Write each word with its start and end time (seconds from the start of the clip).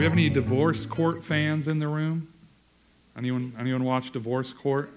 we 0.00 0.04
have 0.04 0.14
any 0.14 0.30
divorce 0.30 0.86
court 0.86 1.22
fans 1.22 1.68
in 1.68 1.78
the 1.78 1.86
room? 1.86 2.26
Anyone, 3.18 3.52
anyone 3.58 3.84
watch 3.84 4.10
Divorce 4.10 4.54
Court? 4.54 4.90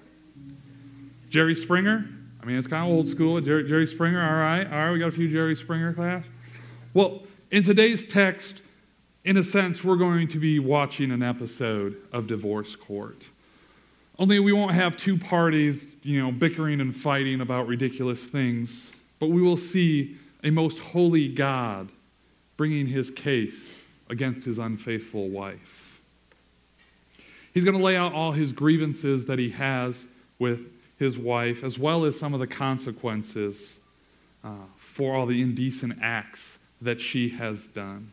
Jerry 1.30 1.56
Springer? 1.56 2.08
I 2.42 2.46
mean, 2.46 2.56
it's 2.56 2.70
kind 2.70 2.90
of 2.90 2.96
old 2.96 3.10
school. 3.10 3.42
Jerry, 3.42 3.68
Jerry 3.68 3.86
Springer, 3.86 4.24
all 4.24 4.38
right. 4.38 4.66
All 4.66 4.72
right, 4.72 4.92
we 4.94 5.00
got 5.00 5.10
a 5.10 5.12
few 5.12 5.28
Jerry 5.28 5.58
Springer 5.58 5.92
class. 5.92 6.24
Well, 6.94 7.24
in 7.52 7.66
today's 7.66 8.06
text, 8.06 8.62
in 9.26 9.36
a 9.36 9.44
sense, 9.44 9.84
we're 9.84 9.98
going 9.98 10.30
to 10.30 10.40
be 10.40 10.58
watching 10.58 11.12
an 11.12 11.22
episode 11.22 11.98
of 12.14 12.28
Divorce 12.28 12.78
Court. 12.78 13.24
Only 14.18 14.40
we 14.40 14.54
won't 14.54 14.72
have 14.72 14.96
two 14.96 15.18
parties, 15.18 15.98
you 16.04 16.24
know, 16.24 16.32
bickering 16.32 16.80
and 16.80 16.96
fighting 16.96 17.42
about 17.42 17.68
ridiculous 17.68 18.26
things, 18.26 18.90
but 19.20 19.32
we 19.32 19.42
will 19.42 19.58
see 19.58 20.16
a 20.46 20.50
most 20.50 20.80
holy 20.80 21.28
God 21.28 21.90
bringing 22.56 22.88
his 22.88 23.12
case 23.12 23.83
against 24.14 24.46
his 24.46 24.60
unfaithful 24.60 25.28
wife. 25.28 26.00
He's 27.52 27.64
going 27.64 27.78
to 27.78 27.84
lay 27.84 27.98
out 27.98 28.14
all 28.14 28.32
his 28.32 28.54
grievances 28.54 29.26
that 29.26 29.40
he 29.40 29.50
has 29.50 30.08
with 30.38 30.60
his 31.00 31.18
wife, 31.18 31.64
as 31.64 31.80
well 31.80 32.06
as 32.06 32.18
some 32.18 32.34
of 32.34 32.40
the 32.40 32.48
consequences 32.48 33.76
uh, 34.44 34.52
for 34.78 35.16
all 35.16 35.26
the 35.26 35.42
indecent 35.42 35.98
acts 36.00 36.60
that 36.80 37.02
she 37.02 37.30
has 37.30 37.66
done. 37.68 38.12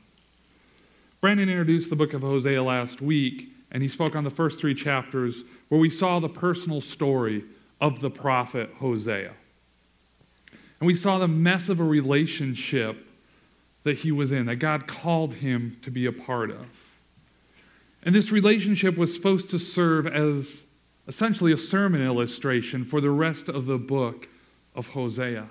Brandon 1.21 1.51
introduced 1.51 1.91
the 1.91 1.97
book 1.97 2.15
of 2.15 2.23
Hosea 2.23 2.63
last 2.63 3.03
week, 3.03 3.51
and 3.71 3.83
he 3.83 3.89
spoke 3.91 4.17
on 4.17 4.25
the 4.25 4.31
first 4.31 4.59
three 4.59 4.75
chapters 4.75 5.45
where 5.69 5.81
we 5.81 5.91
saw 5.91 6.19
the 6.19 6.31
personal 6.31 6.81
story 6.81 7.45
of 7.79 8.01
the 8.01 8.11
prophet 8.11 8.71
Hosea. 8.79 9.35
And 10.81 10.87
we 10.87 10.95
saw 10.95 11.19
the 11.19 11.29
mess 11.29 11.69
of 11.69 11.79
a 11.79 11.85
relationship 11.85 13.07
that 13.85 13.99
he 13.99 14.13
was 14.13 14.33
in, 14.33 14.47
that 14.47 14.57
God 14.57 14.87
called 14.87 15.35
him 15.35 15.79
to 15.83 15.91
be 15.91 16.07
a 16.07 16.13
part 16.13 16.51
of. 16.51 16.67
And 18.03 18.15
this 18.15 18.31
relationship 18.31 18.97
was 18.97 19.15
supposed 19.15 19.51
to 19.51 19.59
serve 19.59 20.07
as 20.07 20.63
essentially 21.07 21.53
a 21.53 21.59
sermon 21.59 22.03
illustration 22.03 22.85
for 22.85 23.01
the 23.01 23.11
rest 23.11 23.49
of 23.49 23.67
the 23.67 23.79
book 23.79 24.29
of 24.75 24.89
Hosea. 24.89 25.49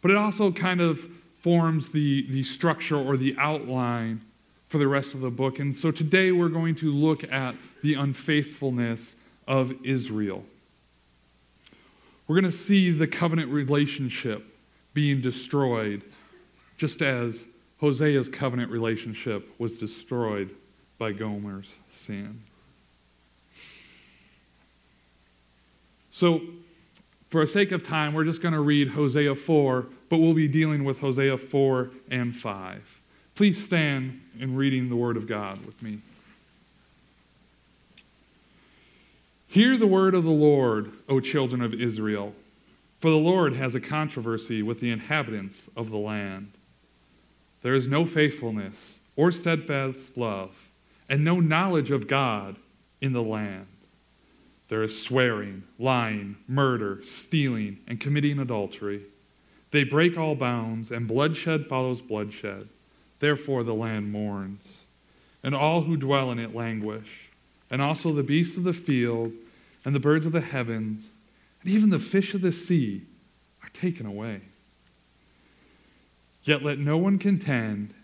But 0.00 0.10
it 0.10 0.16
also 0.16 0.52
kind 0.52 0.80
of 0.80 1.06
forms 1.38 1.90
the, 1.90 2.26
the 2.30 2.42
structure 2.42 2.96
or 2.96 3.16
the 3.16 3.34
outline 3.38 4.20
for 4.68 4.78
the 4.78 4.86
rest 4.86 5.14
of 5.14 5.20
the 5.20 5.30
book. 5.30 5.58
And 5.58 5.76
so 5.76 5.90
today 5.90 6.30
we're 6.30 6.48
going 6.48 6.76
to 6.76 6.92
look 6.92 7.24
at 7.24 7.56
the 7.82 7.94
unfaithfulness 7.94 9.16
of 9.48 9.74
Israel. 9.84 10.44
We're 12.28 12.40
going 12.40 12.52
to 12.52 12.56
see 12.56 12.92
the 12.92 13.08
covenant 13.08 13.50
relationship 13.50 14.44
being 14.94 15.20
destroyed, 15.20 16.02
just 16.80 17.02
as 17.02 17.44
Hosea's 17.82 18.30
covenant 18.30 18.70
relationship 18.70 19.46
was 19.58 19.76
destroyed 19.76 20.48
by 20.96 21.12
Gomer's 21.12 21.74
sin. 21.90 22.40
So, 26.10 26.40
for 27.28 27.44
the 27.44 27.52
sake 27.52 27.70
of 27.70 27.86
time, 27.86 28.14
we're 28.14 28.24
just 28.24 28.40
going 28.40 28.54
to 28.54 28.60
read 28.60 28.88
Hosea 28.88 29.34
4, 29.34 29.86
but 30.08 30.18
we'll 30.20 30.32
be 30.32 30.48
dealing 30.48 30.84
with 30.84 31.00
Hosea 31.00 31.36
4 31.36 31.90
and 32.10 32.34
5. 32.34 33.00
Please 33.34 33.62
stand 33.62 34.22
in 34.38 34.56
reading 34.56 34.88
the 34.88 34.96
Word 34.96 35.18
of 35.18 35.28
God 35.28 35.64
with 35.66 35.82
me. 35.82 35.98
Hear 39.48 39.76
the 39.76 39.86
word 39.86 40.14
of 40.14 40.24
the 40.24 40.30
Lord, 40.30 40.92
O 41.10 41.20
children 41.20 41.60
of 41.60 41.74
Israel, 41.74 42.34
for 43.00 43.10
the 43.10 43.16
Lord 43.16 43.54
has 43.56 43.74
a 43.74 43.80
controversy 43.80 44.62
with 44.62 44.80
the 44.80 44.90
inhabitants 44.90 45.68
of 45.76 45.90
the 45.90 45.98
land. 45.98 46.52
There 47.62 47.74
is 47.74 47.88
no 47.88 48.06
faithfulness 48.06 48.98
or 49.16 49.32
steadfast 49.32 50.16
love, 50.16 50.50
and 51.08 51.24
no 51.24 51.40
knowledge 51.40 51.90
of 51.90 52.08
God 52.08 52.56
in 53.00 53.12
the 53.12 53.22
land. 53.22 53.66
There 54.68 54.82
is 54.82 55.02
swearing, 55.02 55.64
lying, 55.78 56.36
murder, 56.46 57.00
stealing, 57.02 57.80
and 57.86 58.00
committing 58.00 58.38
adultery. 58.38 59.02
They 59.72 59.84
break 59.84 60.16
all 60.16 60.36
bounds, 60.36 60.90
and 60.90 61.08
bloodshed 61.08 61.66
follows 61.66 62.00
bloodshed. 62.00 62.68
Therefore 63.18 63.64
the 63.64 63.74
land 63.74 64.12
mourns, 64.12 64.82
and 65.42 65.54
all 65.54 65.82
who 65.82 65.96
dwell 65.96 66.30
in 66.30 66.38
it 66.38 66.54
languish 66.54 67.30
and 67.70 67.80
also 67.80 68.12
the 68.12 68.22
beasts 68.22 68.56
of 68.56 68.64
the 68.64 68.72
field, 68.72 69.32
and 69.84 69.94
the 69.94 70.00
birds 70.00 70.26
of 70.26 70.32
the 70.32 70.40
heavens, 70.40 71.06
and 71.62 71.70
even 71.70 71.90
the 71.90 71.98
fish 71.98 72.34
of 72.34 72.42
the 72.42 72.52
sea 72.52 73.02
are 73.62 73.70
taken 73.70 74.04
away. 74.04 74.42
Yet 76.42 76.62
let 76.62 76.78
no 76.78 76.96
one 76.96 77.18
contend, 77.18 77.94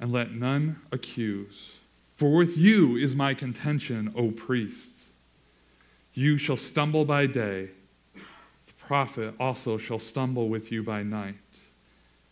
and 0.00 0.12
let 0.12 0.32
none 0.32 0.80
accuse. 0.90 1.70
For 2.16 2.34
with 2.34 2.56
you 2.56 2.96
is 2.96 3.14
my 3.14 3.34
contention, 3.34 4.12
O 4.16 4.30
priests. 4.30 5.08
You 6.14 6.38
shall 6.38 6.56
stumble 6.56 7.04
by 7.04 7.26
day, 7.26 7.70
the 8.14 8.72
prophet 8.78 9.34
also 9.40 9.78
shall 9.78 9.98
stumble 9.98 10.48
with 10.48 10.70
you 10.70 10.82
by 10.82 11.02
night, 11.02 11.34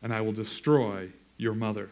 and 0.02 0.12
I 0.12 0.20
will 0.20 0.32
destroy 0.32 1.08
your 1.36 1.54
mother. 1.54 1.90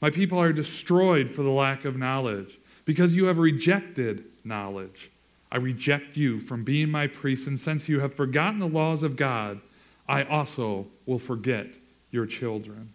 My 0.00 0.10
people 0.10 0.40
are 0.40 0.52
destroyed 0.52 1.30
for 1.30 1.42
the 1.42 1.50
lack 1.50 1.84
of 1.84 1.96
knowledge 1.96 2.58
because 2.84 3.14
you 3.14 3.26
have 3.26 3.38
rejected 3.38 4.24
knowledge. 4.44 5.10
I 5.52 5.58
reject 5.58 6.16
you 6.16 6.40
from 6.40 6.64
being 6.64 6.90
my 6.90 7.06
priest, 7.06 7.46
and 7.46 7.58
since 7.58 7.88
you 7.88 8.00
have 8.00 8.14
forgotten 8.14 8.58
the 8.58 8.66
laws 8.66 9.02
of 9.02 9.16
God, 9.16 9.60
I 10.08 10.24
also 10.24 10.86
will 11.06 11.18
forget 11.18 11.66
your 12.10 12.26
children. 12.26 12.92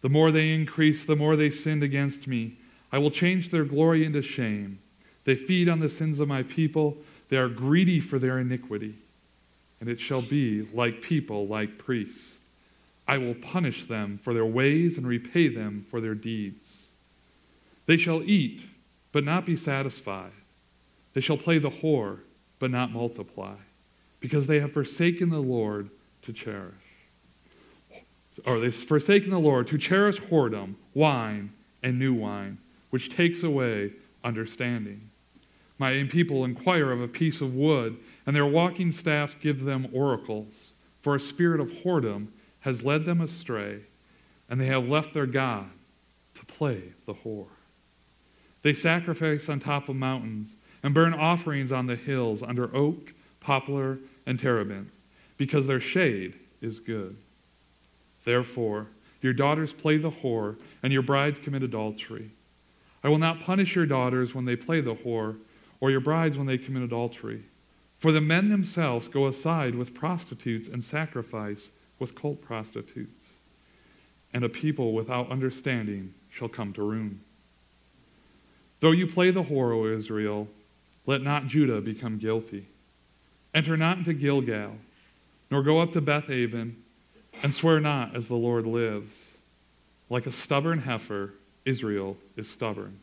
The 0.00 0.08
more 0.08 0.30
they 0.30 0.52
increase, 0.52 1.04
the 1.04 1.16
more 1.16 1.36
they 1.36 1.50
sinned 1.50 1.82
against 1.82 2.26
me. 2.26 2.56
I 2.92 2.98
will 2.98 3.10
change 3.10 3.50
their 3.50 3.64
glory 3.64 4.04
into 4.04 4.22
shame. 4.22 4.78
They 5.24 5.34
feed 5.34 5.68
on 5.68 5.80
the 5.80 5.88
sins 5.88 6.20
of 6.20 6.28
my 6.28 6.42
people, 6.42 6.96
they 7.28 7.36
are 7.36 7.48
greedy 7.48 8.00
for 8.00 8.18
their 8.18 8.38
iniquity. 8.38 8.94
And 9.80 9.88
it 9.88 10.00
shall 10.00 10.22
be 10.22 10.62
like 10.72 11.02
people, 11.02 11.46
like 11.46 11.78
priests. 11.78 12.38
I 13.06 13.18
will 13.18 13.34
punish 13.34 13.86
them 13.86 14.18
for 14.22 14.34
their 14.34 14.46
ways 14.46 14.98
and 14.98 15.06
repay 15.06 15.48
them 15.48 15.84
for 15.88 16.00
their 16.00 16.14
deeds. 16.14 16.84
They 17.86 17.96
shall 17.96 18.22
eat, 18.22 18.62
but 19.12 19.24
not 19.24 19.46
be 19.46 19.56
satisfied. 19.56 20.32
They 21.14 21.20
shall 21.20 21.38
play 21.38 21.58
the 21.58 21.70
whore, 21.70 22.18
but 22.58 22.70
not 22.70 22.92
multiply, 22.92 23.54
because 24.20 24.46
they 24.46 24.60
have 24.60 24.72
forsaken 24.72 25.30
the 25.30 25.38
Lord 25.38 25.90
to 26.22 26.32
cherish. 26.32 26.74
Or 28.48 28.58
they've 28.58 28.74
forsaken 28.74 29.30
the 29.30 29.38
Lord 29.38 29.66
to 29.68 29.78
cherish 29.78 30.18
whoredom, 30.18 30.76
wine, 30.94 31.52
and 31.82 31.98
new 31.98 32.14
wine, 32.14 32.58
which 32.88 33.10
takes 33.10 33.42
away 33.42 33.92
understanding. 34.24 35.10
My 35.78 36.02
people 36.10 36.44
inquire 36.44 36.90
of 36.90 37.00
a 37.00 37.08
piece 37.08 37.40
of 37.40 37.54
wood, 37.54 37.98
and 38.26 38.34
their 38.34 38.46
walking 38.46 38.90
staff 38.90 39.36
give 39.40 39.64
them 39.64 39.88
oracles. 39.92 40.72
For 41.02 41.14
a 41.14 41.20
spirit 41.20 41.60
of 41.60 41.70
whoredom 41.70 42.28
has 42.60 42.82
led 42.82 43.04
them 43.04 43.20
astray, 43.20 43.80
and 44.48 44.60
they 44.60 44.66
have 44.66 44.88
left 44.88 45.12
their 45.12 45.26
God 45.26 45.68
to 46.34 46.44
play 46.46 46.94
the 47.06 47.14
whore. 47.14 47.46
They 48.62 48.74
sacrifice 48.74 49.48
on 49.48 49.60
top 49.60 49.88
of 49.88 49.96
mountains 49.96 50.50
and 50.82 50.94
burn 50.94 51.12
offerings 51.12 51.70
on 51.70 51.86
the 51.86 51.96
hills 51.96 52.42
under 52.42 52.74
oak, 52.74 53.12
poplar, 53.40 53.98
and 54.26 54.40
terebinth, 54.40 54.90
because 55.36 55.66
their 55.66 55.80
shade 55.80 56.34
is 56.60 56.80
good. 56.80 57.16
Therefore, 58.28 58.88
your 59.22 59.32
daughters 59.32 59.72
play 59.72 59.96
the 59.96 60.10
whore, 60.10 60.56
and 60.82 60.92
your 60.92 61.00
brides 61.00 61.38
commit 61.38 61.62
adultery. 61.62 62.30
I 63.02 63.08
will 63.08 63.16
not 63.16 63.40
punish 63.40 63.74
your 63.74 63.86
daughters 63.86 64.34
when 64.34 64.44
they 64.44 64.54
play 64.54 64.82
the 64.82 64.96
whore, 64.96 65.38
or 65.80 65.90
your 65.90 66.00
brides 66.00 66.36
when 66.36 66.46
they 66.46 66.58
commit 66.58 66.82
adultery. 66.82 67.44
For 67.98 68.12
the 68.12 68.20
men 68.20 68.50
themselves 68.50 69.08
go 69.08 69.26
aside 69.26 69.76
with 69.76 69.94
prostitutes 69.94 70.68
and 70.68 70.84
sacrifice 70.84 71.70
with 71.98 72.14
cult 72.14 72.42
prostitutes. 72.42 73.28
And 74.34 74.44
a 74.44 74.50
people 74.50 74.92
without 74.92 75.30
understanding 75.30 76.12
shall 76.30 76.50
come 76.50 76.74
to 76.74 76.82
ruin. 76.82 77.20
Though 78.80 78.92
you 78.92 79.06
play 79.06 79.30
the 79.30 79.44
whore, 79.44 79.74
O 79.74 79.86
Israel, 79.86 80.48
let 81.06 81.22
not 81.22 81.46
Judah 81.46 81.80
become 81.80 82.18
guilty. 82.18 82.66
Enter 83.54 83.78
not 83.78 83.96
into 83.96 84.12
Gilgal, 84.12 84.76
nor 85.50 85.62
go 85.62 85.80
up 85.80 85.92
to 85.92 86.02
Bethaven, 86.02 86.74
and 87.42 87.54
swear 87.54 87.80
not 87.80 88.16
as 88.16 88.28
the 88.28 88.34
Lord 88.34 88.66
lives. 88.66 89.12
Like 90.10 90.26
a 90.26 90.32
stubborn 90.32 90.80
heifer, 90.80 91.34
Israel 91.64 92.16
is 92.36 92.48
stubborn. 92.48 93.00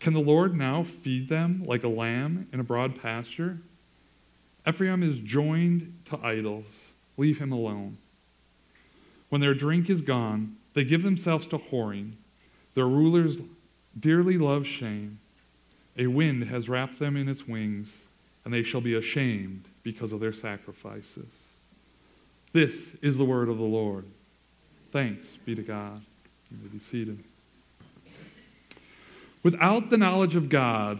Can 0.00 0.12
the 0.12 0.20
Lord 0.20 0.54
now 0.54 0.84
feed 0.84 1.28
them 1.28 1.64
like 1.66 1.82
a 1.82 1.88
lamb 1.88 2.48
in 2.52 2.60
a 2.60 2.64
broad 2.64 3.00
pasture? 3.00 3.58
Ephraim 4.66 5.02
is 5.02 5.20
joined 5.20 5.98
to 6.10 6.18
idols. 6.24 6.66
Leave 7.16 7.38
him 7.38 7.50
alone. 7.50 7.96
When 9.28 9.40
their 9.40 9.54
drink 9.54 9.90
is 9.90 10.02
gone, 10.02 10.56
they 10.74 10.84
give 10.84 11.02
themselves 11.02 11.46
to 11.48 11.58
whoring. 11.58 12.12
Their 12.74 12.86
rulers 12.86 13.38
dearly 13.98 14.38
love 14.38 14.66
shame. 14.66 15.18
A 15.96 16.06
wind 16.06 16.44
has 16.44 16.68
wrapped 16.68 16.98
them 16.98 17.16
in 17.16 17.28
its 17.28 17.48
wings, 17.48 17.96
and 18.44 18.54
they 18.54 18.62
shall 18.62 18.80
be 18.80 18.94
ashamed 18.94 19.64
because 19.82 20.12
of 20.12 20.20
their 20.20 20.32
sacrifices. 20.32 21.30
This 22.52 22.94
is 23.02 23.18
the 23.18 23.24
word 23.24 23.48
of 23.48 23.58
the 23.58 23.64
Lord. 23.64 24.04
Thanks 24.90 25.26
be 25.44 25.54
to 25.54 25.62
God. 25.62 26.00
You 26.50 26.58
may 26.62 26.68
be 26.68 26.78
seated. 26.78 27.22
Without 29.42 29.90
the 29.90 29.96
knowledge 29.96 30.34
of 30.34 30.48
God, 30.48 30.98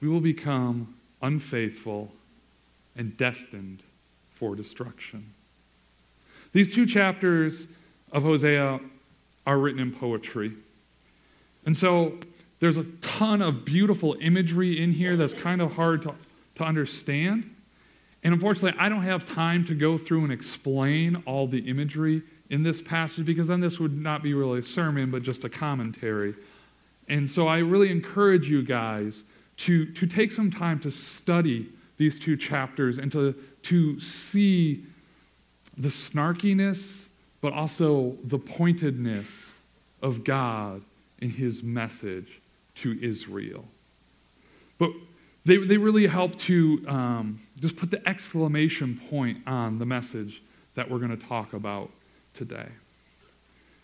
we 0.00 0.08
will 0.08 0.20
become 0.20 0.94
unfaithful 1.22 2.12
and 2.96 3.16
destined 3.16 3.82
for 4.34 4.54
destruction. 4.54 5.32
These 6.52 6.74
two 6.74 6.86
chapters 6.86 7.66
of 8.12 8.22
Hosea 8.22 8.80
are 9.46 9.58
written 9.58 9.80
in 9.80 9.92
poetry. 9.92 10.52
And 11.66 11.76
so 11.76 12.18
there's 12.60 12.76
a 12.76 12.84
ton 13.00 13.42
of 13.42 13.64
beautiful 13.64 14.16
imagery 14.20 14.80
in 14.80 14.92
here 14.92 15.16
that's 15.16 15.34
kind 15.34 15.60
of 15.60 15.72
hard 15.72 16.02
to, 16.02 16.14
to 16.56 16.64
understand. 16.64 17.53
And 18.24 18.32
unfortunately, 18.32 18.78
I 18.80 18.88
don't 18.88 19.02
have 19.02 19.26
time 19.26 19.66
to 19.66 19.74
go 19.74 19.98
through 19.98 20.24
and 20.24 20.32
explain 20.32 21.22
all 21.26 21.46
the 21.46 21.68
imagery 21.68 22.22
in 22.48 22.62
this 22.62 22.80
passage 22.80 23.26
because 23.26 23.48
then 23.48 23.60
this 23.60 23.78
would 23.78 23.96
not 23.96 24.22
be 24.22 24.32
really 24.32 24.60
a 24.60 24.62
sermon, 24.62 25.10
but 25.10 25.22
just 25.22 25.44
a 25.44 25.48
commentary. 25.50 26.34
And 27.06 27.30
so 27.30 27.46
I 27.46 27.58
really 27.58 27.90
encourage 27.90 28.48
you 28.48 28.62
guys 28.62 29.24
to, 29.58 29.86
to 29.92 30.06
take 30.06 30.32
some 30.32 30.50
time 30.50 30.80
to 30.80 30.90
study 30.90 31.68
these 31.98 32.18
two 32.18 32.36
chapters 32.36 32.98
and 32.98 33.12
to, 33.12 33.34
to 33.64 34.00
see 34.00 34.84
the 35.76 35.88
snarkiness, 35.88 37.06
but 37.42 37.52
also 37.52 38.16
the 38.24 38.38
pointedness 38.38 39.52
of 40.02 40.24
God 40.24 40.82
in 41.20 41.30
his 41.30 41.62
message 41.62 42.40
to 42.76 42.98
Israel. 43.02 43.64
But 44.78 44.90
they, 45.44 45.58
they 45.58 45.76
really 45.76 46.06
help 46.06 46.36
to 46.40 46.84
um, 46.88 47.40
just 47.60 47.76
put 47.76 47.90
the 47.90 48.06
exclamation 48.08 49.00
point 49.08 49.38
on 49.46 49.78
the 49.78 49.86
message 49.86 50.42
that 50.74 50.90
we're 50.90 50.98
going 50.98 51.16
to 51.16 51.26
talk 51.26 51.52
about 51.52 51.90
today. 52.34 52.68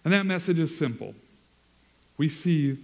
And 0.05 0.13
that 0.13 0.27
message 0.27 0.59
is 0.59 0.77
simple. 0.77 1.15
We 2.17 2.29
see 2.29 2.79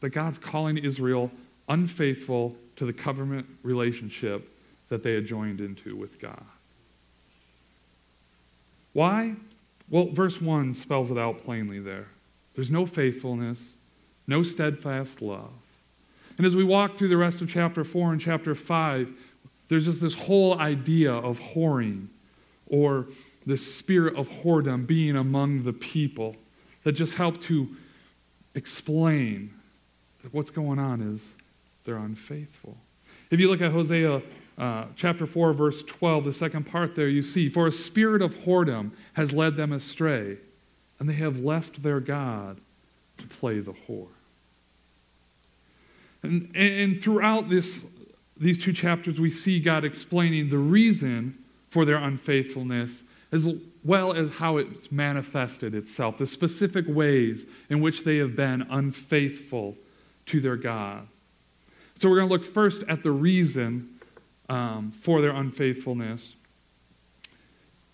that 0.00 0.10
God's 0.10 0.38
calling 0.38 0.78
Israel 0.78 1.30
unfaithful 1.68 2.56
to 2.76 2.84
the 2.86 2.92
covenant 2.92 3.46
relationship 3.62 4.52
that 4.88 5.02
they 5.02 5.14
had 5.14 5.26
joined 5.26 5.60
into 5.60 5.96
with 5.96 6.20
God. 6.20 6.44
Why? 8.92 9.34
Well, 9.88 10.06
verse 10.06 10.40
1 10.40 10.74
spells 10.74 11.10
it 11.10 11.18
out 11.18 11.44
plainly 11.44 11.78
there. 11.78 12.06
There's 12.54 12.70
no 12.70 12.86
faithfulness, 12.86 13.74
no 14.26 14.42
steadfast 14.42 15.20
love. 15.20 15.52
And 16.38 16.46
as 16.46 16.54
we 16.54 16.64
walk 16.64 16.96
through 16.96 17.08
the 17.08 17.16
rest 17.16 17.40
of 17.40 17.50
chapter 17.50 17.84
4 17.84 18.12
and 18.12 18.20
chapter 18.20 18.54
5, 18.54 19.12
there's 19.68 19.84
just 19.86 20.00
this 20.00 20.14
whole 20.14 20.58
idea 20.58 21.12
of 21.12 21.40
whoring 21.40 22.08
or 22.66 23.06
the 23.46 23.56
spirit 23.56 24.16
of 24.16 24.28
whoredom 24.28 24.86
being 24.86 25.16
among 25.16 25.64
the 25.64 25.72
people 25.72 26.36
that 26.84 26.92
just 26.92 27.14
help 27.14 27.40
to 27.42 27.68
explain 28.54 29.52
that 30.22 30.32
what's 30.34 30.50
going 30.50 30.78
on 30.78 31.00
is 31.00 31.22
they're 31.84 31.96
unfaithful. 31.96 32.76
If 33.30 33.40
you 33.40 33.48
look 33.48 33.60
at 33.60 33.72
Hosea 33.72 34.22
uh, 34.58 34.86
chapter 34.96 35.26
4, 35.26 35.52
verse 35.52 35.82
12, 35.82 36.24
the 36.24 36.32
second 36.32 36.64
part 36.64 36.96
there, 36.96 37.08
you 37.08 37.22
see, 37.22 37.48
For 37.48 37.66
a 37.66 37.72
spirit 37.72 38.22
of 38.22 38.34
whoredom 38.40 38.92
has 39.12 39.32
led 39.32 39.56
them 39.56 39.72
astray, 39.72 40.38
and 40.98 41.08
they 41.08 41.14
have 41.14 41.38
left 41.38 41.82
their 41.82 42.00
God 42.00 42.58
to 43.18 43.26
play 43.26 43.60
the 43.60 43.74
whore. 43.88 44.08
And, 46.22 46.54
and 46.56 47.02
throughout 47.02 47.48
this, 47.50 47.84
these 48.38 48.62
two 48.62 48.72
chapters, 48.72 49.18
we 49.18 49.30
see 49.30 49.60
God 49.60 49.84
explaining 49.84 50.50
the 50.50 50.58
reason 50.58 51.38
for 51.68 51.84
their 51.84 51.96
unfaithfulness 51.96 53.02
as 53.32 53.48
well 53.84 54.12
as 54.12 54.30
how 54.36 54.56
it's 54.56 54.90
manifested 54.92 55.74
itself, 55.74 56.18
the 56.18 56.26
specific 56.26 56.84
ways 56.88 57.44
in 57.68 57.80
which 57.80 58.04
they 58.04 58.18
have 58.18 58.36
been 58.36 58.62
unfaithful 58.70 59.76
to 60.26 60.40
their 60.40 60.56
God. 60.56 61.06
So 61.96 62.08
we're 62.08 62.16
going 62.16 62.28
to 62.28 62.34
look 62.34 62.44
first 62.44 62.82
at 62.88 63.02
the 63.02 63.10
reason 63.10 63.98
um, 64.48 64.92
for 64.92 65.20
their 65.20 65.30
unfaithfulness. 65.30 66.34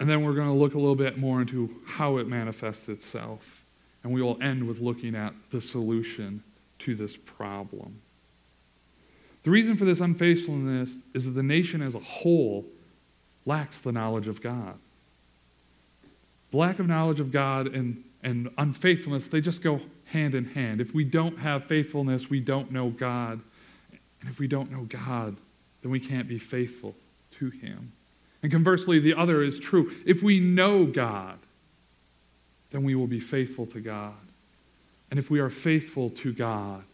And 0.01 0.09
then 0.09 0.23
we're 0.23 0.35
going 0.35 0.49
to 0.49 0.55
look 0.55 0.75
a 0.75 0.79
little 0.79 0.97
bit 0.97 1.17
more 1.17 1.41
into 1.41 1.81
how 1.87 2.17
it 2.17 2.27
manifests 2.27 2.89
itself. 2.89 3.63
And 4.03 4.13
we 4.13 4.21
will 4.21 4.43
end 4.43 4.67
with 4.67 4.81
looking 4.81 5.15
at 5.15 5.33
the 5.51 5.61
solution 5.61 6.43
to 6.81 6.95
this 6.95 7.17
problem. 7.17 8.01
The 9.43 9.51
reason 9.51 9.77
for 9.77 9.85
this 9.85 10.01
unfaithfulness 10.01 11.03
is 11.15 11.27
that 11.27 11.33
the 11.33 11.43
nation 11.43 11.83
as 11.83 11.95
a 11.95 12.01
whole 12.01 12.65
lacks 13.45 13.81
the 13.81 13.93
knowledge 13.93 14.29
of 14.29 14.41
God. 14.41 14.79
The 16.51 16.57
lack 16.57 16.79
of 16.79 16.87
knowledge 16.87 17.19
of 17.19 17.33
God 17.33 17.67
and, 17.67 18.05
and 18.23 18.51
unfaithfulness, 18.59 19.27
they 19.27 19.41
just 19.41 19.63
go 19.63 19.81
hand 20.07 20.35
in 20.35 20.45
hand. 20.45 20.81
If 20.81 20.95
we 20.95 21.05
don't 21.05 21.39
have 21.39 21.65
faithfulness, 21.65 22.31
we 22.31 22.41
don't 22.41 22.71
know 22.71 22.91
God. 22.91 23.41
And 24.21 24.31
if 24.31 24.39
we 24.39 24.47
don't 24.47 24.71
know 24.71 24.87
God, 24.89 25.37
then 25.83 25.91
we 25.91 25.99
can't 25.99 26.29
be 26.29 26.39
faithful 26.39 26.95
to 27.39 27.51
Him. 27.51 27.93
And 28.43 28.53
conversely, 28.53 29.01
the 29.01 29.15
other 29.15 29.43
is 29.43 29.59
true. 29.59 29.93
If 30.05 30.23
we 30.23 30.39
know 30.39 30.85
God, 30.85 31.39
then 32.71 32.85
we 32.85 32.95
will 32.95 33.07
be 33.07 33.21
faithful 33.21 33.67
to 33.67 33.81
God. 33.81 34.15
And 35.11 35.19
if 35.19 35.31
we 35.31 35.41
are 35.41 35.51
faithful 35.51 36.11
to 36.11 36.33
God, 36.33 36.85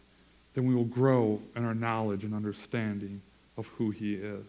then 0.53 0.65
we 0.65 0.75
will 0.75 0.85
grow 0.85 1.41
in 1.55 1.63
our 1.65 1.73
knowledge 1.73 2.23
and 2.23 2.33
understanding 2.33 3.21
of 3.57 3.67
who 3.77 3.91
He 3.91 4.15
is. 4.15 4.45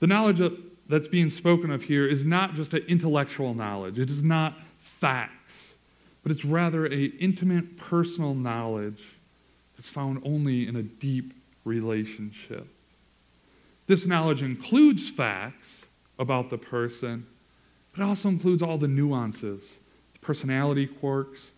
The 0.00 0.06
knowledge 0.06 0.40
that's 0.88 1.08
being 1.08 1.30
spoken 1.30 1.70
of 1.70 1.84
here 1.84 2.06
is 2.06 2.24
not 2.24 2.54
just 2.54 2.72
an 2.74 2.84
intellectual 2.88 3.54
knowledge, 3.54 3.98
it 3.98 4.10
is 4.10 4.22
not 4.22 4.58
facts, 4.78 5.74
but 6.22 6.32
it's 6.32 6.44
rather 6.44 6.86
an 6.86 7.12
intimate 7.18 7.76
personal 7.76 8.34
knowledge 8.34 9.02
that's 9.76 9.88
found 9.88 10.20
only 10.24 10.66
in 10.66 10.76
a 10.76 10.82
deep 10.82 11.34
relationship. 11.64 12.66
This 13.86 14.06
knowledge 14.06 14.42
includes 14.42 15.10
facts 15.10 15.84
about 16.18 16.50
the 16.50 16.58
person, 16.58 17.26
but 17.92 18.02
it 18.02 18.04
also 18.04 18.28
includes 18.28 18.62
all 18.62 18.78
the 18.78 18.88
nuances, 18.88 19.60
the 20.12 20.18
personality 20.20 20.86
quirks, 20.86 21.50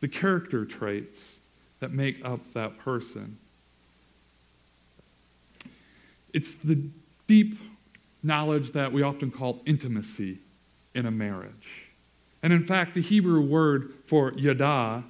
the 0.00 0.08
character 0.08 0.64
traits 0.64 1.39
that 1.80 1.92
make 1.92 2.24
up 2.24 2.52
that 2.52 2.78
person. 2.78 3.38
It's 6.32 6.54
the 6.54 6.80
deep 7.26 7.58
knowledge 8.22 8.72
that 8.72 8.92
we 8.92 9.02
often 9.02 9.30
call 9.30 9.60
intimacy 9.66 10.38
in 10.94 11.06
a 11.06 11.10
marriage. 11.10 11.88
And 12.42 12.52
in 12.52 12.64
fact, 12.64 12.94
the 12.94 13.02
Hebrew 13.02 13.40
word 13.40 13.92
for 14.04 14.32
yada 14.32 15.04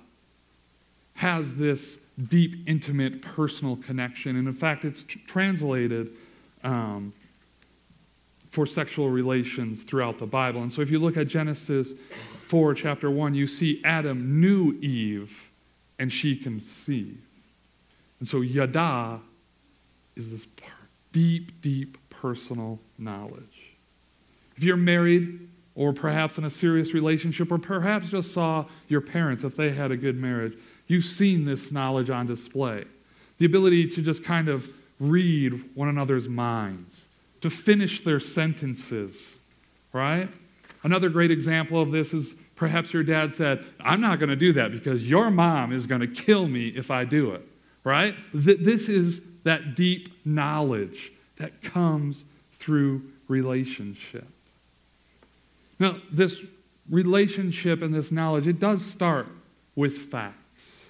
has 1.15 1.55
this 1.55 1.99
deep, 2.29 2.67
intimate, 2.67 3.23
personal 3.23 3.77
connection. 3.77 4.37
And 4.37 4.49
in 4.49 4.55
fact, 4.55 4.85
it's 4.85 5.03
tr- 5.03 5.19
translated 5.27 6.11
um, 6.65 7.13
for 8.51 8.67
sexual 8.67 9.11
relations 9.11 9.83
throughout 9.83 10.19
the 10.19 10.27
Bible. 10.27 10.63
And 10.63 10.73
so 10.73 10.83
if 10.83 10.91
you 10.91 10.99
look 10.99 11.17
at 11.17 11.29
Genesis 11.29 11.93
4, 12.47 12.75
chapter 12.75 13.11
1, 13.11 13.35
you 13.35 13.47
see 13.47 13.81
Adam 13.85 14.41
knew 14.41 14.73
Eve 14.81 15.50
and 16.01 16.11
she 16.11 16.35
conceived. 16.35 17.19
And 18.19 18.27
so 18.27 18.41
yada 18.41 19.21
is 20.17 20.33
this 20.33 20.47
deep, 21.13 21.61
deep 21.61 21.99
personal 22.09 22.81
knowledge. 22.99 23.75
If 24.57 24.65
you're 24.65 24.79
married, 24.79 25.49
or 25.75 25.93
perhaps 25.93 26.39
in 26.39 26.45
a 26.45 26.51
serious 26.51 26.95
relationship, 26.95 27.53
or 27.53 27.59
perhaps 27.59 28.09
just 28.09 28.33
saw 28.33 28.65
your 28.89 29.03
parents, 29.03 29.45
if 29.45 29.57
they 29.57 29.71
had 29.71 29.91
a 29.91 29.97
good 29.97 30.17
marriage, 30.17 30.59
you've 30.87 31.05
seen 31.05 31.45
this 31.45 31.71
knowledge 31.71 32.09
on 32.09 32.27
display. 32.27 32.85
The 33.39 33.47
ability 33.47 33.89
to 33.91 34.03
just 34.03 34.25
kind 34.25 34.49
of 34.49 34.69
read 34.99 35.75
one 35.75 35.89
another's 35.89 36.29
minds, 36.29 37.03
to 37.43 37.51
finish 37.51 38.03
their 38.03 38.21
sentences, 38.21 39.37
right? 39.93 40.31
Another 40.83 41.11
great 41.11 41.31
example 41.31 41.81
of 41.81 41.91
this 41.91 42.15
is 42.15 42.37
perhaps 42.61 42.93
your 42.93 43.03
dad 43.03 43.33
said, 43.33 43.65
I'm 43.81 44.03
not 44.03 44.19
going 44.19 44.29
to 44.29 44.37
do 44.37 44.53
that 44.53 44.71
because 44.71 45.03
your 45.03 45.31
mom 45.31 45.73
is 45.73 45.87
going 45.87 46.03
to 46.03 46.07
kill 46.07 46.47
me 46.47 46.69
if 46.69 46.91
I 46.91 47.07
do 47.07 47.31
it, 47.33 47.49
right? 47.85 48.15
This 48.35 48.87
is 48.87 49.23
that 49.45 49.75
deep 49.75 50.13
knowledge 50.27 51.11
that 51.39 51.63
comes 51.63 52.23
through 52.53 53.03
relationship. 53.29 54.29
Now, 55.79 55.97
this 56.13 56.37
relationship 56.91 57.81
and 57.81 57.95
this 57.95 58.13
knowledge, 58.13 58.47
it 58.47 58.61
does 58.61 58.85
start 58.85 59.29
with 59.75 59.97
facts. 59.97 60.85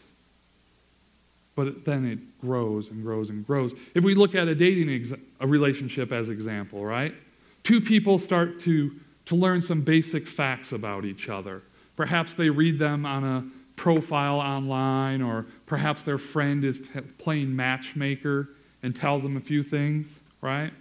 But 1.54 1.84
then 1.84 2.04
it 2.04 2.40
grows 2.40 2.90
and 2.90 3.04
grows 3.04 3.30
and 3.30 3.46
grows. 3.46 3.74
If 3.94 4.02
we 4.02 4.16
look 4.16 4.34
at 4.34 4.48
a 4.48 4.56
dating 4.56 4.90
ex- 4.90 5.20
a 5.38 5.46
relationship 5.46 6.10
as 6.10 6.30
example, 6.30 6.84
right? 6.84 7.14
Two 7.62 7.80
people 7.80 8.18
start 8.18 8.58
to, 8.62 8.90
to 9.30 9.34
learn 9.34 9.62
some 9.62 9.80
basic 9.80 10.28
facts 10.28 10.70
about 10.70 11.04
each 11.04 11.28
other. 11.28 11.62
Perhaps 11.96 12.34
they 12.34 12.50
read 12.50 12.78
them 12.78 13.04
on 13.04 13.24
a 13.24 13.44
profile 13.76 14.36
online, 14.40 15.22
or 15.22 15.46
perhaps 15.64 16.02
their 16.02 16.18
friend 16.18 16.62
is 16.64 16.78
playing 17.18 17.56
matchmaker 17.56 18.50
and 18.82 18.94
tells 18.94 19.22
them 19.22 19.36
a 19.36 19.40
few 19.40 19.62
things 19.62 20.20
right? 20.40 20.72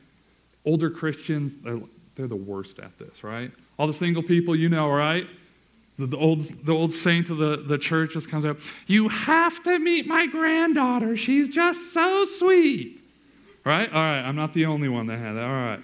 Older 0.65 0.89
Christians, 0.89 1.55
they're, 1.63 1.79
they're 2.15 2.27
the 2.27 2.35
worst 2.35 2.79
at 2.79 2.97
this, 2.97 3.23
right? 3.23 3.51
All 3.77 3.87
the 3.87 3.93
single 3.93 4.23
people, 4.23 4.55
you 4.55 4.69
know, 4.69 4.89
right? 4.89 5.27
The, 5.97 6.07
the, 6.07 6.17
old, 6.17 6.65
the 6.65 6.73
old 6.73 6.93
saint 6.93 7.29
of 7.29 7.37
the, 7.37 7.57
the 7.57 7.77
church 7.77 8.13
just 8.13 8.29
comes 8.29 8.45
up, 8.45 8.57
You 8.87 9.09
have 9.09 9.61
to 9.63 9.79
meet 9.79 10.07
my 10.07 10.27
granddaughter. 10.27 11.17
She's 11.17 11.49
just 11.49 11.93
so 11.93 12.25
sweet. 12.25 13.01
Right? 13.65 13.91
All 13.91 14.01
right, 14.01 14.21
I'm 14.21 14.35
not 14.35 14.53
the 14.53 14.65
only 14.65 14.87
one 14.87 15.07
that 15.07 15.19
had 15.19 15.33
that. 15.33 15.43
All 15.43 15.49
right. 15.49 15.81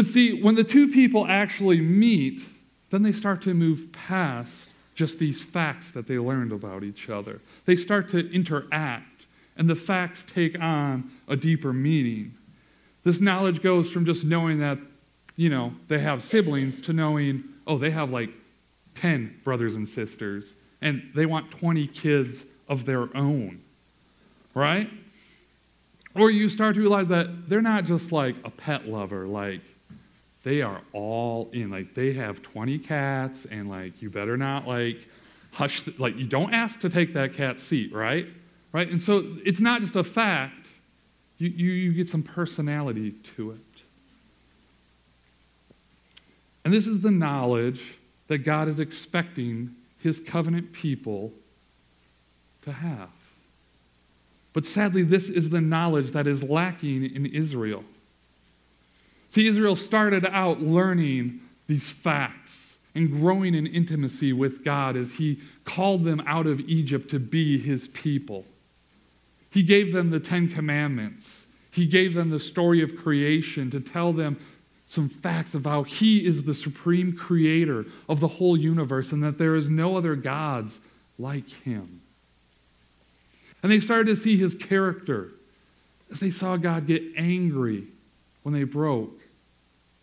But 0.00 0.06
see, 0.06 0.32
when 0.42 0.54
the 0.54 0.64
two 0.64 0.88
people 0.88 1.26
actually 1.26 1.78
meet, 1.82 2.40
then 2.88 3.02
they 3.02 3.12
start 3.12 3.42
to 3.42 3.52
move 3.52 3.92
past 3.92 4.70
just 4.94 5.18
these 5.18 5.44
facts 5.44 5.90
that 5.90 6.06
they 6.06 6.18
learned 6.18 6.52
about 6.52 6.84
each 6.84 7.10
other. 7.10 7.42
They 7.66 7.76
start 7.76 8.08
to 8.12 8.32
interact, 8.32 9.26
and 9.58 9.68
the 9.68 9.76
facts 9.76 10.24
take 10.24 10.58
on 10.58 11.10
a 11.28 11.36
deeper 11.36 11.74
meaning. 11.74 12.34
This 13.04 13.20
knowledge 13.20 13.60
goes 13.60 13.90
from 13.90 14.06
just 14.06 14.24
knowing 14.24 14.58
that, 14.60 14.78
you 15.36 15.50
know, 15.50 15.74
they 15.88 15.98
have 15.98 16.22
siblings 16.22 16.80
to 16.80 16.94
knowing, 16.94 17.44
oh, 17.66 17.76
they 17.76 17.90
have 17.90 18.08
like 18.08 18.30
10 18.94 19.40
brothers 19.44 19.74
and 19.74 19.86
sisters, 19.86 20.54
and 20.80 21.10
they 21.14 21.26
want 21.26 21.50
20 21.50 21.86
kids 21.88 22.46
of 22.70 22.86
their 22.86 23.14
own, 23.14 23.60
right? 24.54 24.88
Or 26.14 26.30
you 26.30 26.48
start 26.48 26.76
to 26.76 26.80
realize 26.80 27.08
that 27.08 27.50
they're 27.50 27.60
not 27.60 27.84
just 27.84 28.12
like 28.12 28.36
a 28.44 28.50
pet 28.50 28.88
lover, 28.88 29.26
like 29.26 29.60
they 30.42 30.62
are 30.62 30.80
all 30.92 31.50
in. 31.52 31.70
Like 31.70 31.94
they 31.94 32.14
have 32.14 32.42
20 32.42 32.78
cats, 32.78 33.46
and 33.50 33.68
like 33.68 34.00
you 34.02 34.10
better 34.10 34.36
not 34.36 34.66
like 34.66 35.08
hush, 35.52 35.82
like 35.98 36.16
you 36.16 36.26
don't 36.26 36.52
ask 36.52 36.80
to 36.80 36.88
take 36.88 37.14
that 37.14 37.34
cat's 37.34 37.62
seat, 37.62 37.92
right? 37.92 38.26
Right? 38.72 38.88
And 38.88 39.00
so 39.00 39.36
it's 39.44 39.60
not 39.60 39.80
just 39.80 39.96
a 39.96 40.04
fact, 40.04 40.66
you, 41.38 41.48
you, 41.48 41.72
you 41.72 41.92
get 41.92 42.08
some 42.08 42.22
personality 42.22 43.12
to 43.36 43.52
it. 43.52 43.58
And 46.64 46.72
this 46.72 46.86
is 46.86 47.00
the 47.00 47.10
knowledge 47.10 47.80
that 48.28 48.38
God 48.38 48.68
is 48.68 48.78
expecting 48.78 49.74
his 49.98 50.20
covenant 50.20 50.72
people 50.72 51.32
to 52.62 52.72
have. 52.72 53.10
But 54.52 54.66
sadly, 54.66 55.02
this 55.02 55.28
is 55.28 55.50
the 55.50 55.60
knowledge 55.60 56.12
that 56.12 56.26
is 56.26 56.42
lacking 56.42 57.04
in 57.04 57.26
Israel. 57.26 57.84
See, 59.30 59.46
Israel 59.46 59.76
started 59.76 60.26
out 60.26 60.60
learning 60.60 61.40
these 61.68 61.90
facts 61.90 62.78
and 62.94 63.10
growing 63.10 63.54
in 63.54 63.66
intimacy 63.66 64.32
with 64.32 64.64
God 64.64 64.96
as 64.96 65.14
He 65.14 65.40
called 65.64 66.04
them 66.04 66.20
out 66.26 66.46
of 66.46 66.60
Egypt 66.60 67.08
to 67.10 67.20
be 67.20 67.58
His 67.58 67.88
people. 67.88 68.44
He 69.50 69.62
gave 69.62 69.92
them 69.92 70.10
the 70.10 70.20
Ten 70.20 70.48
Commandments. 70.48 71.46
He 71.70 71.86
gave 71.86 72.14
them 72.14 72.30
the 72.30 72.40
story 72.40 72.82
of 72.82 72.96
creation 72.96 73.70
to 73.70 73.80
tell 73.80 74.12
them 74.12 74.38
some 74.88 75.08
facts 75.08 75.54
of 75.54 75.64
how 75.64 75.84
He 75.84 76.26
is 76.26 76.42
the 76.42 76.54
supreme 76.54 77.16
creator 77.16 77.84
of 78.08 78.18
the 78.18 78.26
whole 78.26 78.56
universe 78.56 79.12
and 79.12 79.22
that 79.22 79.38
there 79.38 79.54
is 79.54 79.68
no 79.68 79.96
other 79.96 80.16
gods 80.16 80.80
like 81.16 81.48
Him. 81.48 82.00
And 83.62 83.70
they 83.70 83.78
started 83.78 84.08
to 84.08 84.20
see 84.20 84.36
His 84.36 84.54
character 84.54 85.30
as 86.10 86.18
they 86.18 86.30
saw 86.30 86.56
God 86.56 86.88
get 86.88 87.04
angry 87.16 87.86
when 88.42 88.52
they 88.52 88.64
broke 88.64 89.19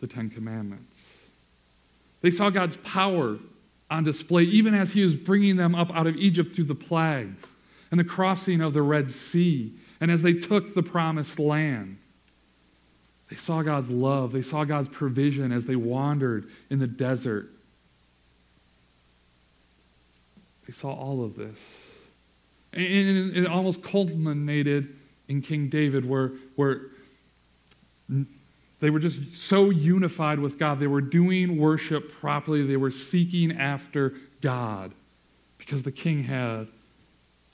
the 0.00 0.06
Ten 0.06 0.30
Commandments. 0.30 0.96
They 2.20 2.30
saw 2.30 2.50
God's 2.50 2.76
power 2.78 3.38
on 3.90 4.04
display 4.04 4.42
even 4.42 4.74
as 4.74 4.92
He 4.92 5.02
was 5.02 5.14
bringing 5.14 5.56
them 5.56 5.74
up 5.74 5.94
out 5.94 6.06
of 6.06 6.16
Egypt 6.16 6.54
through 6.54 6.64
the 6.64 6.74
plagues 6.74 7.46
and 7.90 7.98
the 7.98 8.04
crossing 8.04 8.60
of 8.60 8.74
the 8.74 8.82
Red 8.82 9.10
Sea, 9.10 9.72
and 10.00 10.10
as 10.10 10.22
they 10.22 10.34
took 10.34 10.74
the 10.74 10.82
promised 10.82 11.38
land. 11.38 11.98
They 13.30 13.36
saw 13.36 13.62
God's 13.62 13.90
love. 13.90 14.32
They 14.32 14.42
saw 14.42 14.64
God's 14.64 14.88
provision 14.88 15.52
as 15.52 15.66
they 15.66 15.76
wandered 15.76 16.48
in 16.70 16.78
the 16.78 16.86
desert. 16.86 17.50
They 20.66 20.72
saw 20.72 20.92
all 20.92 21.24
of 21.24 21.36
this. 21.36 21.58
And 22.72 23.36
it 23.36 23.46
almost 23.46 23.82
culminated 23.82 24.96
in 25.28 25.42
King 25.42 25.68
David, 25.68 26.06
where, 26.06 26.32
where 26.56 26.82
they 28.80 28.90
were 28.90 29.00
just 29.00 29.34
so 29.34 29.70
unified 29.70 30.38
with 30.38 30.58
God. 30.58 30.78
They 30.78 30.86
were 30.86 31.00
doing 31.00 31.58
worship 31.58 32.12
properly. 32.20 32.64
They 32.64 32.76
were 32.76 32.92
seeking 32.92 33.52
after 33.52 34.14
God 34.40 34.92
because 35.58 35.82
the 35.82 35.90
king 35.90 36.24
had 36.24 36.68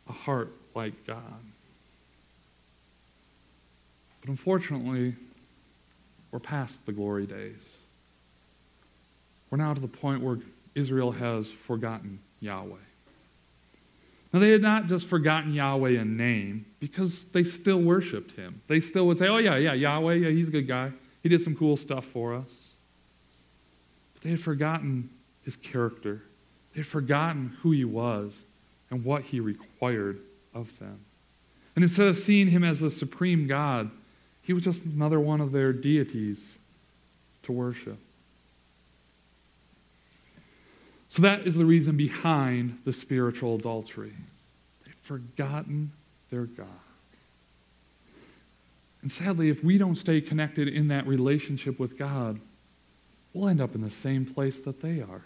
a 0.09 0.13
heart 0.13 0.53
like 0.75 1.07
God. 1.07 1.41
But 4.21 4.29
unfortunately, 4.29 5.17
we're 6.31 6.41
past 6.41 6.85
the 6.85 6.93
glory 6.93 7.27
days. 7.27 7.77
We're 9.51 9.59
now 9.59 9.73
to 9.73 9.81
the 9.81 9.89
point 9.89 10.23
where 10.23 10.39
Israel 10.75 11.13
has 11.13 11.47
forgotten 11.47 12.19
Yahweh. 12.41 12.77
Now, 14.33 14.41
they 14.41 14.51
had 14.51 14.63
not 14.63 14.89
just 14.89 15.07
forgotten 15.07 15.55
Yahweh 15.55 15.91
in 15.91 16.17
name 16.17 16.67
because 16.81 17.25
they 17.27 17.45
still 17.45 17.81
worshiped 17.81 18.33
him. 18.33 18.63
They 18.67 18.81
still 18.81 19.07
would 19.07 19.19
say, 19.19 19.29
oh, 19.29 19.39
yeah, 19.39 19.57
yeah, 19.57 19.75
Yahweh, 19.75 20.15
yeah, 20.15 20.31
he's 20.31 20.49
a 20.49 20.51
good 20.51 20.67
guy. 20.67 20.91
He 21.25 21.31
did 21.31 21.41
some 21.41 21.57
cool 21.57 21.79
stuff 21.79 22.05
for 22.05 22.35
us. 22.35 22.69
But 24.13 24.23
they 24.23 24.31
had 24.31 24.41
forgotten 24.41 25.09
his 25.45 25.57
character, 25.57 26.23
they 26.73 26.81
had 26.81 26.87
forgotten 26.87 27.57
who 27.63 27.73
he 27.73 27.85
was 27.85 28.37
and 28.91 29.05
what 29.05 29.23
he 29.23 29.41
required 29.41 30.21
of 30.55 30.79
them. 30.79 31.01
And 31.75 31.83
instead 31.83 32.07
of 32.07 32.17
seeing 32.19 32.49
him 32.49 32.63
as 32.63 32.81
the 32.81 32.91
supreme 32.91 33.47
God, 33.47 33.91
he 34.43 34.53
was 34.53 34.63
just 34.63 34.85
another 34.85 35.19
one 35.19 35.41
of 35.41 35.51
their 35.51 35.73
deities 35.73 36.57
to 37.45 37.53
worship. 37.53 37.99
So 41.09 41.23
that 41.23 41.47
is 41.47 41.55
the 41.55 41.65
reason 41.65 41.97
behind 41.97 42.81
the 42.85 42.93
spiritual 42.93 43.55
adultery. 43.55 44.13
They've 44.85 44.95
forgotten 45.03 45.93
their 46.31 46.45
God. 46.45 46.67
And 49.05 49.13
sadly, 49.13 49.51
if 49.51 49.63
we 49.63 49.77
don't 49.77 49.97
stay 49.97 50.23
connected 50.23 50.67
in 50.67 50.89
that 50.89 51.07
relationship 51.07 51.79
with 51.79 51.99
God, 51.99 52.41
we'll 53.35 53.51
end 53.51 53.61
up 53.61 53.75
in 53.75 53.83
the 53.83 53.91
same 53.91 54.25
place 54.25 54.59
that 54.63 54.81
they 54.81 55.03
are. 55.03 55.21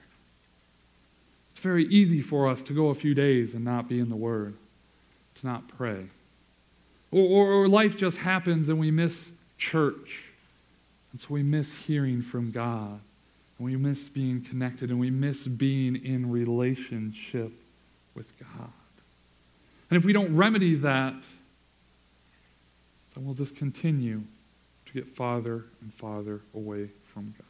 It's 1.52 1.60
very 1.60 1.84
easy 1.86 2.20
for 2.20 2.48
us 2.48 2.60
to 2.62 2.72
go 2.72 2.88
a 2.88 2.94
few 2.96 3.14
days 3.14 3.54
and 3.54 3.64
not 3.64 3.88
be 3.88 4.00
in 4.00 4.08
the 4.08 4.16
Word, 4.16 4.56
to 5.36 5.46
not 5.46 5.68
pray. 5.68 6.06
Or, 7.12 7.22
or, 7.22 7.52
or 7.52 7.68
life 7.68 7.96
just 7.96 8.18
happens 8.18 8.68
and 8.68 8.80
we 8.80 8.90
miss 8.90 9.30
church. 9.58 10.24
And 11.12 11.20
so 11.20 11.28
we 11.30 11.44
miss 11.44 11.72
hearing 11.72 12.20
from 12.20 12.50
God. 12.50 12.98
And 13.58 13.64
we 13.64 13.76
miss 13.76 14.08
being 14.08 14.42
connected 14.42 14.90
and 14.90 14.98
we 14.98 15.10
miss 15.10 15.46
being 15.46 15.94
in 16.04 16.32
relationship 16.32 17.52
with 18.16 18.36
God. 18.40 18.72
And 19.88 19.96
if 19.96 20.04
we 20.04 20.12
don't 20.12 20.34
remedy 20.34 20.74
that, 20.74 21.14
then 23.18 23.26
we'll 23.26 23.34
just 23.34 23.56
continue 23.56 24.22
to 24.86 24.92
get 24.92 25.08
farther 25.08 25.64
and 25.80 25.92
farther 25.92 26.40
away 26.54 26.88
from 27.12 27.34
God. 27.36 27.46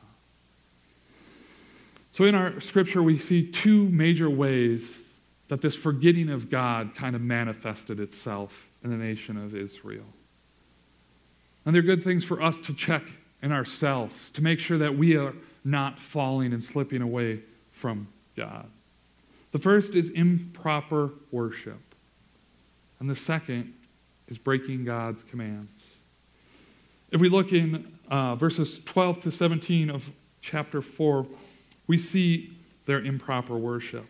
So, 2.15 2.25
in 2.25 2.35
our 2.35 2.59
scripture, 2.59 3.03
we 3.03 3.19
see 3.19 3.47
two 3.47 3.87
major 3.91 4.31
ways 4.31 5.01
that 5.49 5.61
this 5.61 5.77
forgetting 5.77 6.31
of 6.31 6.49
God 6.49 6.95
kind 6.97 7.15
of 7.15 7.21
manifested 7.21 8.01
itself 8.01 8.65
in 8.83 8.91
the 8.91 8.97
nation 8.97 9.37
of 9.37 9.55
Israel. 9.55 10.07
And 11.67 11.75
they're 11.75 11.83
good 11.83 12.03
things 12.03 12.25
for 12.25 12.41
us 12.41 12.59
to 12.61 12.73
check 12.73 13.03
in 13.43 13.53
ourselves 13.53 14.31
to 14.31 14.43
make 14.43 14.61
sure 14.61 14.79
that 14.79 14.97
we 14.97 15.17
are 15.19 15.35
not 15.65 15.99
falling 15.99 16.55
and 16.55 16.65
slipping 16.65 17.03
away 17.03 17.41
from 17.73 18.09
God. 18.37 18.71
The 19.53 19.59
first 19.59 19.95
is 19.95 20.09
improper 20.09 21.11
worship, 21.31 21.83
and 22.99 23.11
the 23.11 23.17
second 23.17 23.75
is 24.29 24.39
breaking 24.39 24.85
God's 24.85 25.23
commands. 25.25 25.71
If 27.11 27.21
we 27.21 27.29
look 27.29 27.53
in 27.53 27.99
uh, 28.11 28.35
verses 28.37 28.81
12 28.85 29.23
to 29.23 29.31
17 29.31 29.91
of 29.91 30.11
chapter 30.43 30.83
4, 30.83 31.27
we 31.87 31.99
see 31.99 32.53
their 32.87 33.01
improper 33.01 33.57
worship. 33.57 34.07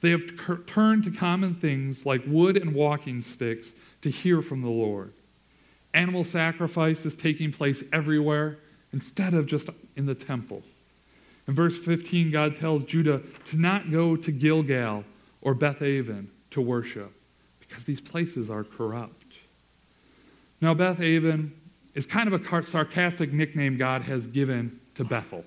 They 0.00 0.10
have 0.10 0.26
t- 0.26 0.62
turned 0.66 1.04
to 1.04 1.10
common 1.10 1.54
things 1.54 2.06
like 2.06 2.22
wood 2.26 2.56
and 2.56 2.74
walking 2.74 3.20
sticks 3.20 3.74
to 4.02 4.10
hear 4.10 4.42
from 4.42 4.62
the 4.62 4.70
Lord. 4.70 5.12
Animal 5.92 6.24
sacrifice 6.24 7.04
is 7.04 7.14
taking 7.14 7.52
place 7.52 7.82
everywhere 7.92 8.58
instead 8.92 9.34
of 9.34 9.46
just 9.46 9.68
in 9.96 10.06
the 10.06 10.14
temple. 10.14 10.62
In 11.46 11.54
verse 11.54 11.78
15, 11.78 12.30
God 12.30 12.56
tells 12.56 12.84
Judah 12.84 13.22
to 13.46 13.56
not 13.56 13.90
go 13.90 14.16
to 14.16 14.30
Gilgal 14.30 15.04
or 15.40 15.54
Beth 15.54 15.82
Aven 15.82 16.30
to 16.50 16.60
worship 16.60 17.12
because 17.58 17.84
these 17.84 18.00
places 18.00 18.50
are 18.50 18.64
corrupt. 18.64 19.17
Now, 20.60 20.74
Beth 20.74 21.00
Aven 21.00 21.52
is 21.94 22.06
kind 22.06 22.32
of 22.32 22.40
a 22.40 22.62
sarcastic 22.62 23.32
nickname 23.32 23.76
God 23.76 24.02
has 24.02 24.26
given 24.26 24.80
to 24.94 25.04
Bethel. 25.04 25.44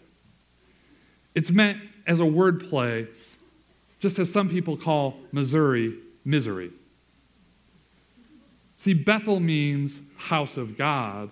It's 1.35 1.49
meant 1.49 1.79
as 2.07 2.19
a 2.19 2.23
wordplay, 2.23 3.07
just 3.99 4.19
as 4.19 4.31
some 4.31 4.49
people 4.49 4.77
call 4.77 5.17
Missouri 5.31 5.97
misery. 6.25 6.71
See, 8.77 8.93
Bethel 8.93 9.39
means 9.39 10.01
house 10.17 10.57
of 10.57 10.77
God, 10.77 11.29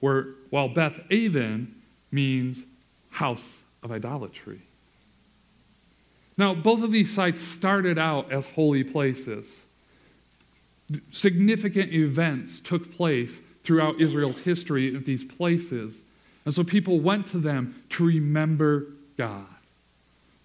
where, 0.00 0.26
while 0.50 0.68
Beth 0.68 0.98
Aven 1.10 1.74
means 2.10 2.64
house 3.10 3.44
of 3.82 3.92
idolatry. 3.92 4.62
Now, 6.36 6.54
both 6.54 6.82
of 6.82 6.92
these 6.92 7.12
sites 7.12 7.40
started 7.40 7.98
out 7.98 8.32
as 8.32 8.46
holy 8.46 8.84
places. 8.84 9.64
Significant 11.10 11.92
events 11.92 12.60
took 12.60 12.94
place 12.96 13.40
throughout 13.62 14.00
Israel's 14.00 14.40
history 14.40 14.94
at 14.96 15.04
these 15.04 15.24
places. 15.24 16.00
And 16.44 16.54
so 16.54 16.64
people 16.64 17.00
went 17.00 17.26
to 17.28 17.38
them 17.38 17.82
to 17.90 18.06
remember 18.06 18.86
God, 19.18 19.44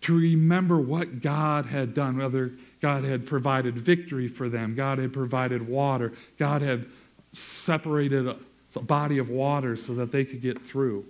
to 0.02 0.18
remember 0.18 0.78
what 0.80 1.22
God 1.22 1.68
had 1.68 1.94
done, 1.94 2.18
whether 2.18 2.52
God 2.82 3.06
had 3.06 3.26
provided 3.26 3.78
victory 3.78 4.28
for 4.28 4.50
them, 4.50 4.76
God 4.76 4.98
had 4.98 5.14
provided 5.14 5.66
water, 5.70 6.12
God 6.38 6.62
had 6.62 6.86
separated 7.32 8.28
a, 8.28 8.36
body 8.82 9.20
of 9.20 9.30
water 9.30 9.78
so 9.78 9.94
that 9.94 10.12
they 10.12 10.26
could 10.26 10.42
get 10.42 10.62
through. 10.62 11.06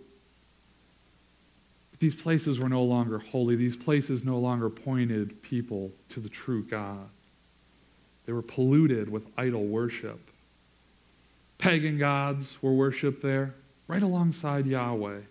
But 1.92 2.00
these 2.00 2.14
places 2.14 2.60
were 2.60 2.70
no 2.70 2.84
longer 2.84 3.20
holy. 3.20 3.56
These 3.56 3.78
places 3.78 4.24
no 4.24 4.38
longer 4.38 4.70
pointed 4.70 5.42
people 5.42 5.92
to 6.10 6.20
the 6.20 6.30
true 6.30 6.62
God. 6.62 7.08
They 8.26 8.34
were 8.34 8.42
polluted 8.42 9.10
with 9.10 9.28
idol 9.38 9.66
worship. 9.66 10.20
Pagan 11.58 11.98
gods 11.98 12.58
were 12.62 12.74
worshiped 12.74 13.22
there, 13.22 13.54
right 13.88 14.04
alongside 14.04 14.66
Yahweh. 14.66 15.22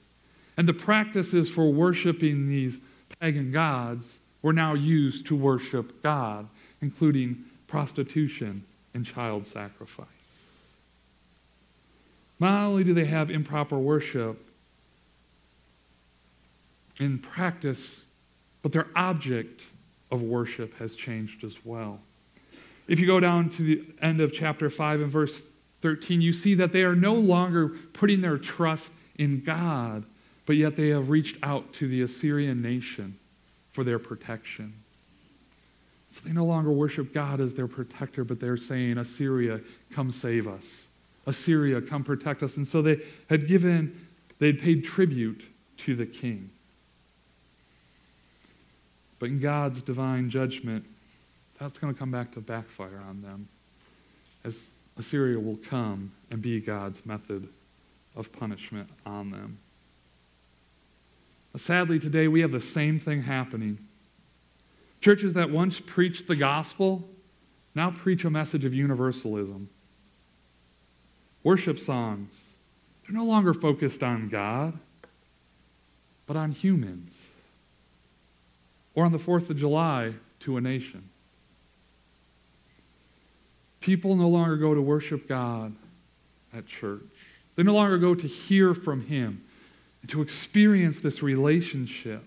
And 0.57 0.69
the 0.69 0.75
practices 0.75 1.49
for 1.49 1.73
worshiping 1.73 2.49
these 2.49 2.79
pagan 3.21 3.53
gods 3.53 4.19
were 4.43 4.53
now 4.53 4.75
used 4.75 5.27
to 5.27 5.37
worship 5.37 6.03
God, 6.03 6.49
including 6.81 7.45
prostitution 7.67 8.65
and 8.95 9.07
child 9.07 9.47
sacrifice. 9.47 10.07
Not 12.39 12.65
only 12.65 12.85
do 12.85 12.93
they 12.93 13.05
have 13.05 13.31
improper 13.31 13.79
worship 13.79 14.45
in 16.99 17.19
practice, 17.19 18.03
but 18.63 18.73
their 18.73 18.89
object 18.97 19.63
of 20.11 20.23
worship 20.23 20.77
has 20.79 20.95
changed 20.95 21.45
as 21.45 21.65
well. 21.65 22.01
If 22.89 23.01
you 23.01 23.07
go 23.07 23.21
down 23.21 23.51
to 23.51 23.62
the 23.62 23.85
end 24.01 24.21
of 24.21 24.33
chapter 24.33 24.69
5 24.69 25.01
and 25.01 25.11
verse 25.11 25.43
13, 25.83 26.21
you 26.21 26.33
see 26.33 26.55
that 26.55 26.73
they 26.73 26.83
are 26.83 26.95
no 26.95 27.15
longer 27.15 27.69
putting 27.93 28.21
their 28.21 28.39
trust 28.39 28.91
in 29.17 29.43
God, 29.43 30.05
but 30.47 30.57
yet 30.57 30.77
they 30.77 30.89
have 30.89 31.11
reached 31.11 31.37
out 31.43 31.73
to 31.75 31.89
the 31.89 32.03
Assyrian 32.03 32.61
nation 32.61 33.19
for 33.71 33.85
their 33.85 33.99
protection. 33.99 34.75
So 36.11 36.21
they 36.25 36.33
no 36.33 36.45
longer 36.45 36.71
worship 36.71 37.15
God 37.15 37.41
as 37.41 37.55
their 37.55 37.67
protector, 37.67 38.23
but 38.23 38.39
they're 38.39 38.59
saying, 38.59 38.99
Assyria, 38.99 39.61
come 39.93 40.12
save 40.12 40.47
us. 40.47 40.87
Assyria, 41.27 41.81
come 41.81 42.05
protect 42.05 42.43
us. 42.43 42.57
And 42.57 42.69
so 42.69 42.83
they 42.83 43.01
had 43.31 43.49
given, 43.49 44.07
they 44.39 44.49
had 44.49 44.61
paid 44.61 44.85
tribute 44.85 45.43
to 45.79 45.95
the 45.95 46.05
king. 46.05 46.51
But 49.19 49.31
in 49.31 49.41
God's 49.41 49.83
divine 49.83 50.31
judgment, 50.31 50.85
that's 51.62 51.78
going 51.78 51.95
to 51.95 51.99
come 51.99 52.11
back 52.11 52.33
to 52.33 52.40
backfire 52.40 53.00
on 53.09 53.23
them. 53.23 53.49
As 54.45 54.57
Assyria 54.99 55.38
will 55.38 55.59
come 55.69 56.11
and 56.31 56.42
be 56.42 56.61
God's 56.61 57.07
method 57.07 57.49
of 58.16 58.33
punishment 58.33 58.90
on 59.07 59.31
them. 59.31 59.59
Sadly, 61.57 62.00
today 62.00 62.26
we 62.28 62.40
have 62.40 62.50
the 62.50 62.61
same 62.61 62.99
thing 62.99 63.23
happening. 63.23 63.78
Churches 65.00 65.35
that 65.35 65.50
once 65.50 65.81
preached 65.81 66.26
the 66.26 66.37
gospel 66.37 67.09
now 67.75 67.90
preach 67.90 68.25
a 68.25 68.31
message 68.31 68.64
of 68.64 68.75
universalism. 68.75 69.69
Worship 71.42 71.78
songs, 71.78 72.35
they're 73.02 73.16
no 73.16 73.25
longer 73.25 73.54
focused 73.54 74.02
on 74.02 74.28
God, 74.28 74.78
but 76.26 76.37
on 76.37 76.52
humans. 76.52 77.14
Or 78.95 79.04
on 79.04 79.12
the 79.12 79.19
4th 79.19 79.49
of 79.49 79.56
July 79.56 80.15
to 80.41 80.56
a 80.56 80.60
nation. 80.60 81.08
People 83.82 84.16
no 84.16 84.28
longer 84.28 84.56
go 84.56 84.75
to 84.75 84.80
worship 84.80 85.28
God 85.28 85.75
at 86.54 86.66
church. 86.66 87.02
They 87.56 87.62
no 87.62 87.75
longer 87.75 87.99
go 87.99 88.14
to 88.14 88.26
hear 88.26 88.75
from 88.75 89.02
Him 89.02 89.45
and 90.00 90.10
to 90.10 90.23
experience 90.23 91.00
this 91.00 91.23
relationship. 91.23 92.25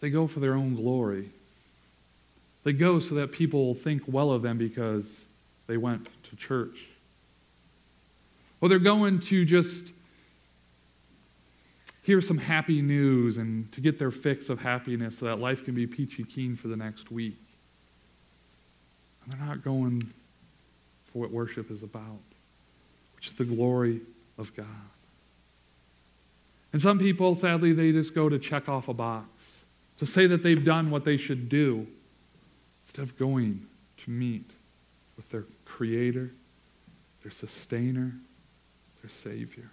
They 0.00 0.10
go 0.10 0.26
for 0.26 0.40
their 0.40 0.54
own 0.54 0.74
glory. 0.74 1.30
They 2.64 2.72
go 2.72 2.98
so 2.98 3.14
that 3.14 3.32
people 3.32 3.66
will 3.66 3.74
think 3.74 4.02
well 4.06 4.32
of 4.32 4.42
them 4.42 4.58
because 4.58 5.04
they 5.66 5.76
went 5.76 6.08
to 6.24 6.36
church. 6.36 6.86
Or 8.60 8.68
they're 8.68 8.78
going 8.78 9.20
to 9.20 9.44
just 9.44 9.84
hear 12.02 12.20
some 12.20 12.38
happy 12.38 12.82
news 12.82 13.36
and 13.36 13.70
to 13.72 13.80
get 13.80 13.98
their 13.98 14.10
fix 14.10 14.48
of 14.48 14.60
happiness 14.60 15.18
so 15.18 15.26
that 15.26 15.38
life 15.38 15.64
can 15.64 15.74
be 15.74 15.86
peachy 15.86 16.24
keen 16.24 16.56
for 16.56 16.68
the 16.68 16.76
next 16.76 17.10
week. 17.10 17.39
And 19.24 19.32
they're 19.32 19.46
not 19.46 19.62
going 19.62 20.12
for 21.12 21.20
what 21.20 21.30
worship 21.30 21.70
is 21.70 21.82
about, 21.82 22.20
which 23.16 23.28
is 23.28 23.34
the 23.34 23.44
glory 23.44 24.00
of 24.38 24.54
God. 24.54 24.66
And 26.72 26.80
some 26.80 26.98
people, 26.98 27.34
sadly, 27.34 27.72
they 27.72 27.92
just 27.92 28.14
go 28.14 28.28
to 28.28 28.38
check 28.38 28.68
off 28.68 28.88
a 28.88 28.94
box, 28.94 29.26
to 29.98 30.06
say 30.06 30.26
that 30.26 30.42
they've 30.42 30.64
done 30.64 30.90
what 30.90 31.04
they 31.04 31.16
should 31.16 31.48
do, 31.48 31.86
instead 32.84 33.02
of 33.02 33.18
going 33.18 33.66
to 34.04 34.10
meet 34.10 34.48
with 35.16 35.28
their 35.30 35.44
Creator, 35.64 36.30
their 37.22 37.32
Sustainer, 37.32 38.12
their 39.02 39.10
Savior. 39.10 39.70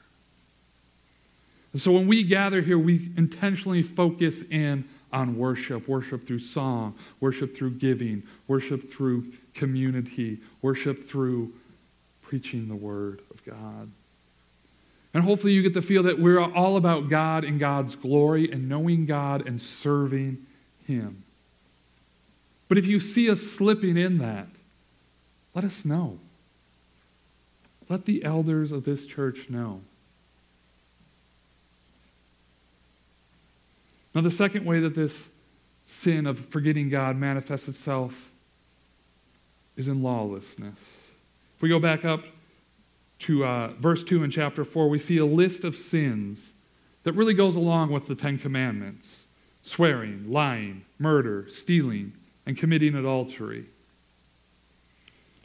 And 1.73 1.81
so 1.81 1.91
when 1.91 2.07
we 2.07 2.23
gather 2.23 2.61
here, 2.61 2.79
we 2.79 3.11
intentionally 3.15 3.83
focus 3.83 4.41
in 4.49 4.87
on 5.11 5.37
worship 5.37 5.87
worship 5.87 6.27
through 6.27 6.39
song, 6.39 6.95
worship 7.19 7.55
through 7.55 7.71
giving, 7.71 8.23
worship 8.47 8.91
through 8.91 9.31
community, 9.53 10.39
worship 10.61 11.07
through 11.07 11.53
preaching 12.21 12.67
the 12.67 12.75
Word 12.75 13.21
of 13.31 13.43
God. 13.45 13.89
And 15.13 15.23
hopefully, 15.23 15.53
you 15.53 15.63
get 15.63 15.73
the 15.73 15.81
feel 15.81 16.03
that 16.03 16.19
we're 16.19 16.39
all 16.41 16.77
about 16.77 17.09
God 17.09 17.43
and 17.43 17.59
God's 17.59 17.95
glory 17.95 18.51
and 18.51 18.69
knowing 18.69 19.05
God 19.05 19.47
and 19.47 19.61
serving 19.61 20.45
Him. 20.85 21.23
But 22.67 22.77
if 22.77 22.85
you 22.85 22.99
see 22.99 23.29
us 23.29 23.41
slipping 23.41 23.97
in 23.97 24.17
that, 24.17 24.47
let 25.55 25.63
us 25.63 25.85
know. 25.85 26.19
Let 27.89 28.05
the 28.05 28.23
elders 28.23 28.71
of 28.71 28.83
this 28.83 29.07
church 29.07 29.49
know. 29.49 29.81
Now, 34.17 34.23
the 34.23 34.31
second 34.31 34.65
way 34.65 34.79
that 34.79 34.95
this 34.95 35.25
sin 35.85 36.25
of 36.25 36.39
forgetting 36.39 36.89
God 36.89 37.17
manifests 37.17 37.67
itself 37.67 38.31
is 39.75 39.87
in 39.87 40.01
lawlessness. 40.01 40.79
If 41.55 41.61
we 41.61 41.69
go 41.69 41.77
back 41.77 42.03
up 42.03 42.23
to 43.19 43.45
uh, 43.45 43.67
verse 43.73 44.03
2 44.03 44.23
in 44.23 44.31
chapter 44.31 44.65
4, 44.65 44.89
we 44.89 44.97
see 44.97 45.19
a 45.19 45.25
list 45.27 45.63
of 45.63 45.75
sins 45.75 46.53
that 47.03 47.11
really 47.11 47.35
goes 47.35 47.55
along 47.55 47.91
with 47.91 48.07
the 48.07 48.15
Ten 48.15 48.39
Commandments 48.39 49.25
swearing, 49.61 50.31
lying, 50.31 50.85
murder, 50.97 51.45
stealing, 51.47 52.13
and 52.43 52.57
committing 52.57 52.95
adultery. 52.95 53.65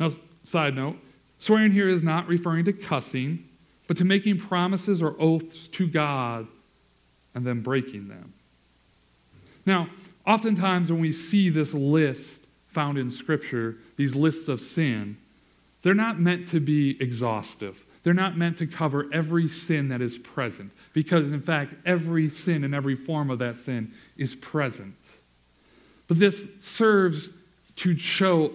Now, 0.01 0.13
side 0.45 0.75
note 0.75 0.97
swearing 1.39 1.73
here 1.73 1.91
is 1.91 2.03
not 2.03 2.27
referring 2.27 2.65
to 2.65 2.73
cussing, 2.73 3.51
but 3.87 3.99
to 3.99 4.05
making 4.07 4.39
promises 4.39 5.03
or 5.03 5.15
oaths 5.19 5.69
to 5.69 5.87
God 5.87 6.47
and 7.35 7.47
then 7.47 7.61
breaking 7.61 8.09
them. 8.09 8.33
Now, 9.65 9.89
oftentimes 10.27 10.91
when 10.91 11.01
we 11.01 11.13
see 11.13 11.51
this 11.51 11.75
list 11.75 12.41
found 12.69 12.99
in 12.99 13.11
Scripture, 13.11 13.77
these 13.97 14.15
lists 14.15 14.49
of 14.49 14.61
sin, 14.61 15.19
they're 15.83 15.95
not 15.95 16.19
meant 16.19 16.49
to 16.49 16.61
be 16.61 16.97
exhaustive. 17.01 17.85
They're 18.03 18.15
not 18.15 18.37
meant 18.37 18.59
to 18.59 18.67
cover 18.67 19.09
every 19.13 19.49
sin 19.49 19.89
that 19.89 20.01
is 20.01 20.19
present, 20.19 20.73
because 20.93 21.27
in 21.27 21.41
fact, 21.41 21.75
every 21.87 22.31
sin 22.31 22.65
and 22.65 22.75
every 22.75 22.97
form 22.97 23.31
of 23.31 23.39
that 23.39 23.57
sin 23.57 23.93
is 24.17 24.35
present. 24.35 24.97
But 26.09 26.19
this 26.19 26.49
serves 26.61 27.31
to 27.77 27.97
show 27.97 28.53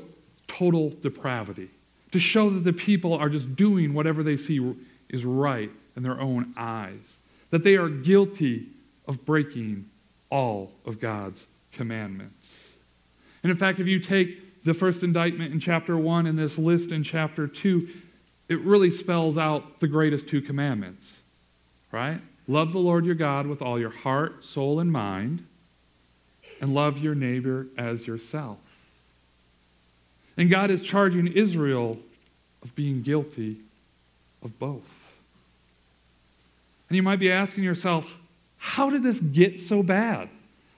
total 0.47 0.89
depravity, 0.89 1.69
to 2.11 2.19
show 2.19 2.49
that 2.49 2.63
the 2.63 2.73
people 2.73 3.13
are 3.13 3.29
just 3.29 3.55
doing 3.55 3.93
whatever 3.93 4.21
they 4.21 4.37
see 4.37 4.75
is 5.09 5.23
right 5.23 5.71
in 5.95 6.03
their 6.03 6.19
own 6.19 6.53
eyes, 6.57 7.17
that 7.49 7.63
they 7.63 7.75
are 7.75 7.89
guilty 7.89 8.67
of 9.07 9.25
breaking 9.25 9.89
all 10.29 10.71
of 10.85 10.99
God's 10.99 11.45
commandments. 11.71 12.71
And 13.43 13.51
in 13.51 13.57
fact, 13.57 13.79
if 13.79 13.87
you 13.87 13.99
take 13.99 14.63
the 14.63 14.73
first 14.73 15.03
indictment 15.03 15.53
in 15.53 15.59
chapter 15.59 15.97
1 15.97 16.25
and 16.25 16.37
this 16.37 16.57
list 16.57 16.91
in 16.91 17.03
chapter 17.03 17.47
2, 17.47 17.87
it 18.49 18.59
really 18.61 18.91
spells 18.91 19.37
out 19.37 19.79
the 19.79 19.87
greatest 19.87 20.27
two 20.27 20.41
commandments, 20.41 21.19
right? 21.91 22.19
Love 22.47 22.71
the 22.71 22.79
Lord 22.79 23.05
your 23.05 23.15
God 23.15 23.47
with 23.47 23.61
all 23.61 23.79
your 23.79 23.89
heart, 23.89 24.43
soul, 24.43 24.79
and 24.79 24.91
mind, 24.91 25.45
and 26.61 26.73
love 26.73 26.97
your 26.97 27.15
neighbor 27.15 27.67
as 27.77 28.07
yourself. 28.07 28.57
And 30.37 30.49
God 30.49 30.69
is 30.69 30.81
charging 30.81 31.27
Israel 31.27 31.99
of 32.63 32.75
being 32.75 33.01
guilty 33.01 33.57
of 34.43 34.57
both. 34.59 35.17
And 36.89 36.95
you 36.95 37.03
might 37.03 37.19
be 37.19 37.31
asking 37.31 37.63
yourself, 37.63 38.15
how 38.57 38.89
did 38.89 39.03
this 39.03 39.19
get 39.19 39.59
so 39.59 39.83
bad? 39.83 40.29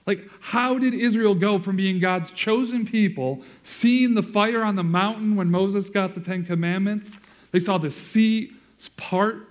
Like, 0.06 0.28
how 0.40 0.78
did 0.78 0.94
Israel 0.94 1.34
go 1.34 1.58
from 1.58 1.76
being 1.76 2.00
God's 2.00 2.30
chosen 2.32 2.86
people, 2.86 3.42
seeing 3.62 4.14
the 4.14 4.22
fire 4.22 4.62
on 4.62 4.74
the 4.76 4.82
mountain 4.82 5.36
when 5.36 5.50
Moses 5.50 5.88
got 5.88 6.14
the 6.14 6.20
Ten 6.20 6.44
Commandments? 6.44 7.16
They 7.52 7.60
saw 7.60 7.78
the 7.78 7.90
sea 7.90 8.52
part 8.96 9.48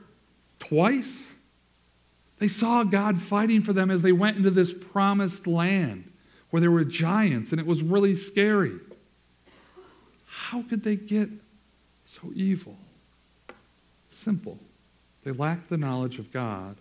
twice. 0.59 1.27
They 2.39 2.47
saw 2.47 2.83
God 2.83 3.21
fighting 3.21 3.61
for 3.61 3.73
them 3.73 3.91
as 3.91 4.01
they 4.01 4.11
went 4.11 4.37
into 4.37 4.51
this 4.51 4.73
promised 4.73 5.45
land 5.45 6.11
where 6.49 6.61
there 6.61 6.71
were 6.71 6.83
giants 6.83 7.51
and 7.51 7.59
it 7.59 7.67
was 7.67 7.81
really 7.83 8.15
scary. 8.15 8.79
How 10.25 10.63
could 10.63 10.83
they 10.83 10.95
get 10.95 11.29
so 12.05 12.31
evil? 12.33 12.77
Simple. 14.09 14.57
They 15.23 15.31
lacked 15.31 15.69
the 15.69 15.77
knowledge 15.77 16.17
of 16.17 16.31
God, 16.31 16.77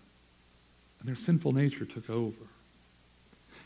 and 1.00 1.08
their 1.08 1.16
sinful 1.16 1.52
nature 1.52 1.84
took 1.84 2.08
over. 2.10 2.46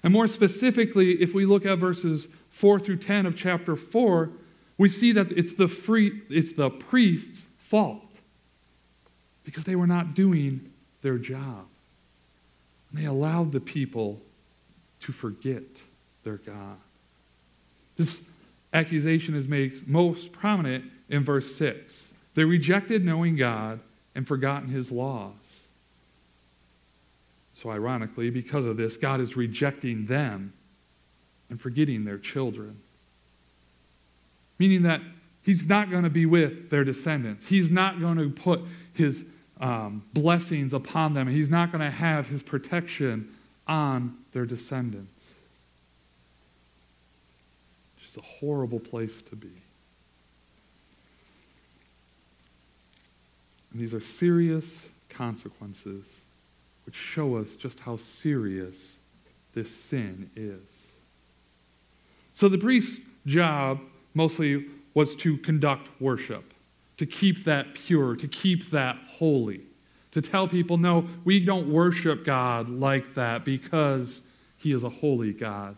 And 0.02 0.12
more 0.12 0.26
specifically, 0.26 1.22
if 1.22 1.32
we 1.32 1.46
look 1.46 1.64
at 1.64 1.78
verses 1.78 2.28
4 2.50 2.80
through 2.80 2.96
10 2.96 3.26
of 3.26 3.36
chapter 3.36 3.76
4, 3.76 4.30
we 4.78 4.88
see 4.88 5.12
that 5.12 5.30
it's 5.32 5.52
the, 5.52 5.68
free, 5.68 6.22
it's 6.28 6.52
the 6.52 6.70
priest's 6.70 7.46
fault 7.58 8.02
because 9.44 9.64
they 9.64 9.76
were 9.76 9.86
not 9.86 10.14
doing 10.14 10.72
their 11.02 11.18
job. 11.18 11.66
And 12.90 13.00
they 13.00 13.06
allowed 13.06 13.52
the 13.52 13.60
people 13.60 14.20
to 15.00 15.12
forget 15.12 15.62
their 16.24 16.36
God. 16.36 16.76
This 17.96 18.20
accusation 18.72 19.34
is 19.34 19.46
made 19.46 19.86
most 19.88 20.32
prominent 20.32 20.84
in 21.08 21.24
verse 21.24 21.54
6. 21.56 22.08
They 22.34 22.44
rejected 22.44 23.04
knowing 23.04 23.36
God 23.36 23.80
and 24.14 24.26
forgotten 24.26 24.68
his 24.68 24.90
laws. 24.90 25.34
So, 27.62 27.70
ironically, 27.70 28.30
because 28.30 28.64
of 28.64 28.76
this, 28.76 28.96
God 28.96 29.20
is 29.20 29.36
rejecting 29.36 30.06
them 30.06 30.52
and 31.48 31.60
forgetting 31.60 32.04
their 32.04 32.18
children. 32.18 32.80
Meaning 34.58 34.82
that 34.82 35.00
He's 35.44 35.66
not 35.66 35.88
going 35.88 36.02
to 36.02 36.10
be 36.10 36.26
with 36.26 36.70
their 36.70 36.82
descendants. 36.82 37.46
He's 37.46 37.70
not 37.70 38.00
going 38.00 38.16
to 38.16 38.30
put 38.30 38.62
His 38.94 39.22
um, 39.60 40.02
blessings 40.12 40.72
upon 40.72 41.14
them. 41.14 41.28
He's 41.28 41.48
not 41.48 41.70
going 41.70 41.84
to 41.84 41.90
have 41.90 42.26
His 42.26 42.42
protection 42.42 43.32
on 43.68 44.16
their 44.32 44.44
descendants. 44.44 45.22
It's 48.04 48.16
a 48.16 48.22
horrible 48.22 48.80
place 48.80 49.22
to 49.30 49.36
be. 49.36 49.52
And 53.72 53.80
these 53.80 53.94
are 53.94 54.00
serious 54.00 54.88
consequences 55.08 56.04
which 56.84 56.96
show 56.96 57.36
us 57.36 57.56
just 57.56 57.80
how 57.80 57.96
serious 57.96 58.96
this 59.54 59.74
sin 59.74 60.30
is. 60.36 60.60
So 62.34 62.48
the 62.48 62.58
priest's 62.58 63.00
job 63.26 63.80
mostly 64.14 64.66
was 64.94 65.14
to 65.16 65.36
conduct 65.38 65.88
worship, 66.00 66.52
to 66.98 67.06
keep 67.06 67.44
that 67.44 67.74
pure, 67.74 68.16
to 68.16 68.28
keep 68.28 68.70
that 68.70 68.96
holy, 69.18 69.62
to 70.12 70.20
tell 70.20 70.48
people, 70.48 70.76
no, 70.76 71.08
we 71.24 71.40
don't 71.40 71.70
worship 71.70 72.24
God 72.24 72.68
like 72.68 73.14
that 73.14 73.44
because 73.44 74.20
he 74.58 74.72
is 74.72 74.84
a 74.84 74.90
holy 74.90 75.32
God, 75.32 75.76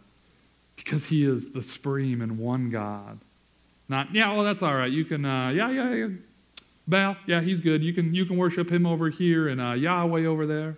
because 0.77 1.07
he 1.07 1.25
is 1.25 1.51
the 1.51 1.62
supreme 1.62 2.21
and 2.21 2.38
one 2.38 2.71
God. 2.71 3.19
Not, 3.88 4.14
yeah, 4.14 4.33
well, 4.33 4.45
that's 4.45 4.62
all 4.62 4.75
right. 4.75 4.90
You 4.90 5.05
can, 5.05 5.25
uh, 5.25 5.51
yeah, 5.51 5.71
yeah, 5.71 5.95
yeah. 5.95 6.09
Baal, 6.87 7.17
yeah, 7.27 7.40
he's 7.40 7.61
good. 7.61 7.83
You 7.83 7.93
can, 7.93 8.14
you 8.14 8.27
can 8.27 8.37
worship 8.37 8.71
him 8.71 8.87
over 8.87 9.09
here 9.09 9.49
and 9.49 9.61
uh, 9.61 9.73
Yahweh 9.73 10.25
over 10.25 10.47
there. 10.47 10.77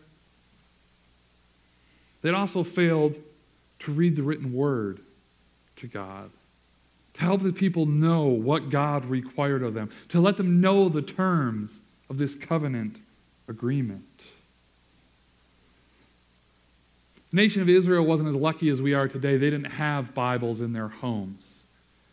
They'd 2.22 2.34
also 2.34 2.62
failed 2.62 3.16
to 3.80 3.92
read 3.92 4.16
the 4.16 4.22
written 4.22 4.52
word 4.52 5.00
to 5.76 5.86
God, 5.86 6.30
to 7.14 7.20
help 7.20 7.42
the 7.42 7.52
people 7.52 7.86
know 7.86 8.24
what 8.24 8.70
God 8.70 9.04
required 9.04 9.62
of 9.62 9.74
them, 9.74 9.90
to 10.08 10.20
let 10.20 10.36
them 10.36 10.60
know 10.60 10.88
the 10.88 11.02
terms 11.02 11.78
of 12.08 12.18
this 12.18 12.34
covenant 12.34 12.98
agreement. 13.48 14.04
The 17.30 17.36
nation 17.36 17.60
of 17.60 17.68
Israel 17.68 18.04
wasn't 18.04 18.30
as 18.30 18.36
lucky 18.36 18.68
as 18.70 18.80
we 18.80 18.94
are 18.94 19.08
today. 19.08 19.36
They 19.36 19.50
didn't 19.50 19.72
have 19.72 20.14
Bibles 20.14 20.60
in 20.60 20.72
their 20.72 20.88
homes. 20.88 21.44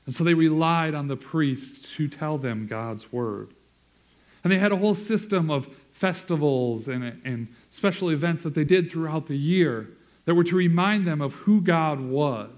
And 0.06 0.14
so 0.14 0.24
they 0.24 0.34
relied 0.34 0.94
on 0.96 1.08
the 1.08 1.16
priests 1.16 1.94
to 1.96 2.08
tell 2.08 2.38
them 2.38 2.68
God's 2.68 3.12
word. 3.14 3.50
And 4.44 4.52
they 4.52 4.60
had 4.60 4.72
a 4.72 4.78
whole 4.78 4.96
system 4.96 5.50
of 5.50 5.68
festivals 5.94 6.88
and, 6.88 7.22
and 7.24 7.48
special 7.74 8.10
events 8.10 8.44
that 8.44 8.54
they 8.54 8.64
did 8.64 8.92
throughout 8.92 9.26
the 9.26 9.36
year 9.36 9.90
that 10.26 10.36
were 10.36 10.44
to 10.44 10.56
remind 10.56 11.08
them 11.08 11.22
of 11.22 11.34
who 11.34 11.60
God 11.60 12.00
was. 12.00 12.52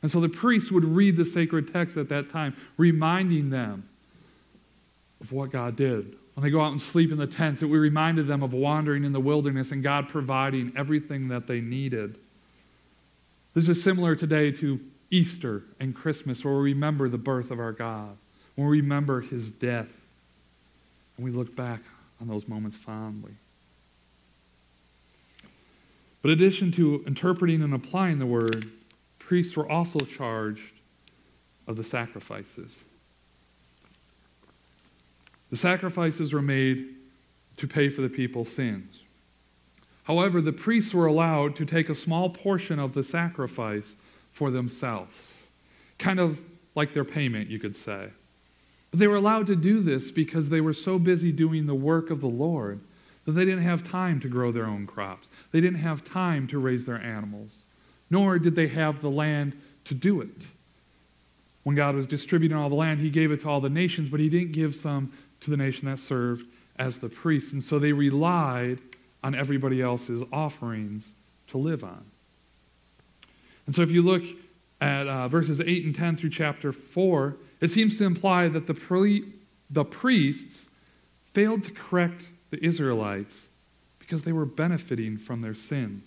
And 0.00 0.10
so 0.10 0.18
the 0.18 0.30
priests 0.30 0.72
would 0.72 0.84
read 0.84 1.18
the 1.18 1.26
sacred 1.26 1.70
text 1.70 1.98
at 1.98 2.08
that 2.08 2.30
time, 2.30 2.56
reminding 2.78 3.50
them 3.50 3.86
of 5.20 5.30
what 5.30 5.52
God 5.52 5.76
did. 5.76 6.16
When 6.34 6.42
they 6.42 6.50
go 6.50 6.62
out 6.62 6.72
and 6.72 6.80
sleep 6.80 7.12
in 7.12 7.18
the 7.18 7.26
tents, 7.26 7.60
it 7.60 7.66
reminded 7.66 8.26
them 8.26 8.42
of 8.42 8.54
wandering 8.54 9.04
in 9.04 9.12
the 9.12 9.20
wilderness 9.20 9.70
and 9.70 9.82
God 9.82 10.08
providing 10.08 10.72
everything 10.74 11.28
that 11.28 11.46
they 11.46 11.60
needed. 11.60 12.16
This 13.52 13.68
is 13.68 13.82
similar 13.82 14.16
today 14.16 14.50
to 14.52 14.80
Easter 15.10 15.64
and 15.78 15.94
Christmas, 15.94 16.42
where 16.42 16.54
we 16.54 16.72
remember 16.72 17.10
the 17.10 17.18
birth 17.18 17.50
of 17.50 17.60
our 17.60 17.72
God, 17.72 18.16
when 18.54 18.66
we 18.68 18.80
remember 18.80 19.20
his 19.20 19.50
death, 19.50 19.90
and 21.18 21.24
we 21.26 21.30
look 21.30 21.54
back 21.54 21.82
on 22.22 22.28
those 22.28 22.48
moments 22.48 22.78
fondly. 22.78 23.32
But 26.22 26.30
in 26.30 26.38
addition 26.38 26.70
to 26.72 27.02
interpreting 27.06 27.62
and 27.62 27.74
applying 27.74 28.18
the 28.18 28.26
word, 28.26 28.70
priests 29.18 29.56
were 29.56 29.68
also 29.68 29.98
charged 30.00 30.72
of 31.66 31.76
the 31.76 31.84
sacrifices. 31.84 32.78
The 35.50 35.56
sacrifices 35.56 36.32
were 36.32 36.42
made 36.42 36.94
to 37.58 37.66
pay 37.68 37.90
for 37.90 38.00
the 38.00 38.08
people's 38.08 38.50
sins. 38.50 39.00
However, 40.04 40.40
the 40.40 40.52
priests 40.52 40.94
were 40.94 41.06
allowed 41.06 41.54
to 41.56 41.64
take 41.64 41.88
a 41.88 41.94
small 41.94 42.30
portion 42.30 42.78
of 42.78 42.94
the 42.94 43.02
sacrifice 43.02 43.94
for 44.32 44.50
themselves, 44.50 45.34
kind 45.98 46.18
of 46.18 46.40
like 46.74 46.94
their 46.94 47.04
payment, 47.04 47.50
you 47.50 47.58
could 47.58 47.76
say. 47.76 48.08
But 48.90 49.00
they 49.00 49.06
were 49.06 49.16
allowed 49.16 49.46
to 49.48 49.56
do 49.56 49.80
this 49.80 50.10
because 50.10 50.48
they 50.48 50.60
were 50.60 50.72
so 50.72 50.98
busy 50.98 51.32
doing 51.32 51.66
the 51.66 51.74
work 51.74 52.10
of 52.10 52.20
the 52.20 52.28
Lord 52.28 52.80
that 53.24 53.32
they 53.32 53.44
didn't 53.44 53.62
have 53.62 53.88
time 53.88 54.20
to 54.20 54.28
grow 54.28 54.50
their 54.52 54.66
own 54.66 54.86
crops. 54.86 55.28
They 55.52 55.60
didn't 55.60 55.80
have 55.80 56.02
time 56.02 56.46
to 56.48 56.58
raise 56.58 56.84
their 56.86 57.00
animals, 57.00 57.58
nor 58.10 58.38
did 58.38 58.56
they 58.56 58.68
have 58.68 59.00
the 59.00 59.10
land 59.10 59.52
to 59.84 59.94
do 59.94 60.20
it. 60.20 60.46
When 61.62 61.76
God 61.76 61.94
was 61.94 62.06
distributing 62.06 62.56
all 62.56 62.68
the 62.68 62.74
land, 62.74 63.00
He 63.00 63.10
gave 63.10 63.30
it 63.30 63.42
to 63.42 63.48
all 63.48 63.60
the 63.60 63.70
nations, 63.70 64.08
but 64.08 64.18
He 64.18 64.28
didn't 64.28 64.52
give 64.52 64.74
some 64.74 65.12
to 65.40 65.50
the 65.50 65.56
nation 65.56 65.88
that 65.88 65.98
served 65.98 66.46
as 66.76 66.98
the 66.98 67.08
priests. 67.08 67.52
And 67.52 67.62
so 67.62 67.78
they 67.78 67.92
relied 67.92 68.78
on 69.22 69.34
everybody 69.34 69.80
else's 69.80 70.22
offerings 70.32 71.12
to 71.48 71.58
live 71.58 71.84
on. 71.84 72.04
And 73.66 73.74
so 73.74 73.82
if 73.82 73.90
you 73.90 74.02
look 74.02 74.24
at 74.80 75.06
uh, 75.06 75.28
verses 75.28 75.60
8 75.60 75.84
and 75.84 75.94
10 75.94 76.16
through 76.16 76.30
chapter 76.30 76.72
4, 76.72 77.36
it 77.60 77.70
seems 77.70 77.98
to 77.98 78.04
imply 78.04 78.48
that 78.48 78.66
the, 78.66 78.74
pre- 78.74 79.32
the 79.70 79.84
priests 79.84 80.66
failed 81.32 81.62
to 81.64 81.70
correct 81.70 82.24
the 82.50 82.64
Israelites 82.64 83.46
because 84.12 84.24
they 84.24 84.32
were 84.32 84.44
benefiting 84.44 85.16
from 85.16 85.40
their 85.40 85.54
sins. 85.54 86.06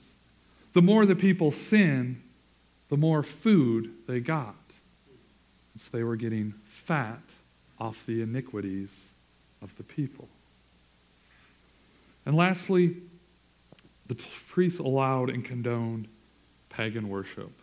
The 0.74 0.82
more 0.84 1.08
the 1.08 1.16
people 1.16 1.50
sinned, 1.50 2.22
the 2.90 2.98
more 2.98 3.24
food 3.24 3.92
they 4.06 4.20
got. 4.20 4.54
So 5.80 5.90
they 5.92 6.04
were 6.04 6.16
getting 6.16 6.54
fat 6.70 7.18
off 7.80 8.06
the 8.06 8.22
iniquities 8.22 8.90
of 9.60 9.76
the 9.78 9.82
people. 9.82 10.28
And 12.28 12.36
lastly, 12.36 12.98
the 14.06 14.14
priests 14.50 14.78
allowed 14.78 15.32
and 15.32 15.44
condoned 15.44 16.08
pagan 16.70 17.10
worship 17.10 17.54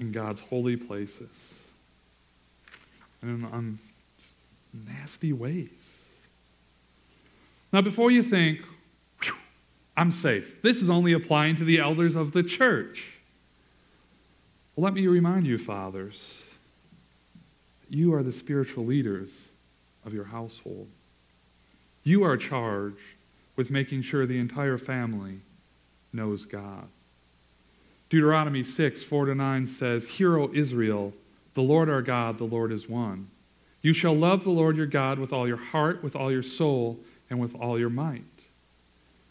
in 0.00 0.10
God's 0.10 0.40
holy 0.40 0.78
places 0.78 1.52
and 3.20 3.44
in 3.44 3.44
um, 3.44 3.78
nasty 4.72 5.34
ways. 5.34 5.68
Now, 7.74 7.82
before 7.82 8.10
you 8.10 8.22
think, 8.22 8.60
I'm 9.98 10.12
safe, 10.12 10.62
this 10.62 10.80
is 10.80 10.88
only 10.88 11.12
applying 11.12 11.56
to 11.56 11.64
the 11.64 11.80
elders 11.80 12.14
of 12.14 12.30
the 12.30 12.44
church. 12.44 13.14
Well, 14.76 14.84
let 14.84 14.94
me 14.94 15.08
remind 15.08 15.48
you, 15.48 15.58
fathers, 15.58 16.40
you 17.90 18.14
are 18.14 18.22
the 18.22 18.30
spiritual 18.30 18.86
leaders 18.86 19.30
of 20.06 20.14
your 20.14 20.26
household. 20.26 20.86
You 22.04 22.22
are 22.22 22.36
charged 22.36 23.02
with 23.56 23.72
making 23.72 24.02
sure 24.02 24.24
the 24.24 24.38
entire 24.38 24.78
family 24.78 25.40
knows 26.12 26.46
God. 26.46 26.86
Deuteronomy 28.08 28.62
6, 28.62 29.02
4 29.02 29.26
to 29.26 29.34
9 29.34 29.66
says, 29.66 30.06
Hear, 30.06 30.38
O 30.38 30.48
Israel, 30.54 31.12
the 31.54 31.62
Lord 31.62 31.90
our 31.90 32.02
God, 32.02 32.38
the 32.38 32.44
Lord 32.44 32.70
is 32.70 32.88
one. 32.88 33.26
You 33.82 33.92
shall 33.92 34.14
love 34.14 34.44
the 34.44 34.50
Lord 34.50 34.76
your 34.76 34.86
God 34.86 35.18
with 35.18 35.32
all 35.32 35.48
your 35.48 35.56
heart, 35.56 36.04
with 36.04 36.14
all 36.14 36.30
your 36.30 36.44
soul, 36.44 37.00
and 37.28 37.40
with 37.40 37.56
all 37.56 37.80
your 37.80 37.90
might. 37.90 38.22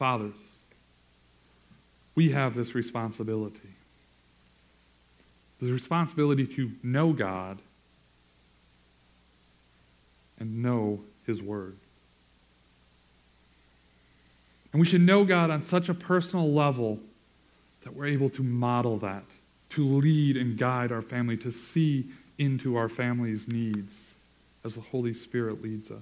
Fathers, 0.00 0.38
we 2.14 2.30
have 2.30 2.54
this 2.54 2.74
responsibility 2.74 3.68
the 5.60 5.70
responsibility 5.70 6.46
to 6.46 6.70
know 6.82 7.12
God 7.12 7.58
and 10.38 10.62
know 10.62 11.00
His 11.26 11.42
Word. 11.42 11.76
And 14.72 14.80
we 14.80 14.86
should 14.86 15.02
know 15.02 15.26
God 15.26 15.50
on 15.50 15.60
such 15.60 15.90
a 15.90 15.94
personal 15.94 16.50
level 16.50 16.98
that 17.82 17.94
we're 17.94 18.06
able 18.06 18.30
to 18.30 18.42
model 18.42 18.96
that, 19.00 19.24
to 19.70 19.84
lead 19.84 20.38
and 20.38 20.56
guide 20.56 20.92
our 20.92 21.02
family, 21.02 21.36
to 21.36 21.50
see 21.50 22.06
into 22.38 22.74
our 22.74 22.88
family's 22.88 23.46
needs 23.46 23.92
as 24.64 24.76
the 24.76 24.80
Holy 24.80 25.12
Spirit 25.12 25.62
leads 25.62 25.90
us. 25.90 25.98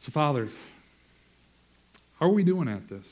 So, 0.00 0.10
fathers, 0.10 0.56
how 2.20 2.26
are 2.26 2.32
we 2.32 2.44
doing 2.44 2.68
at 2.68 2.88
this? 2.88 3.06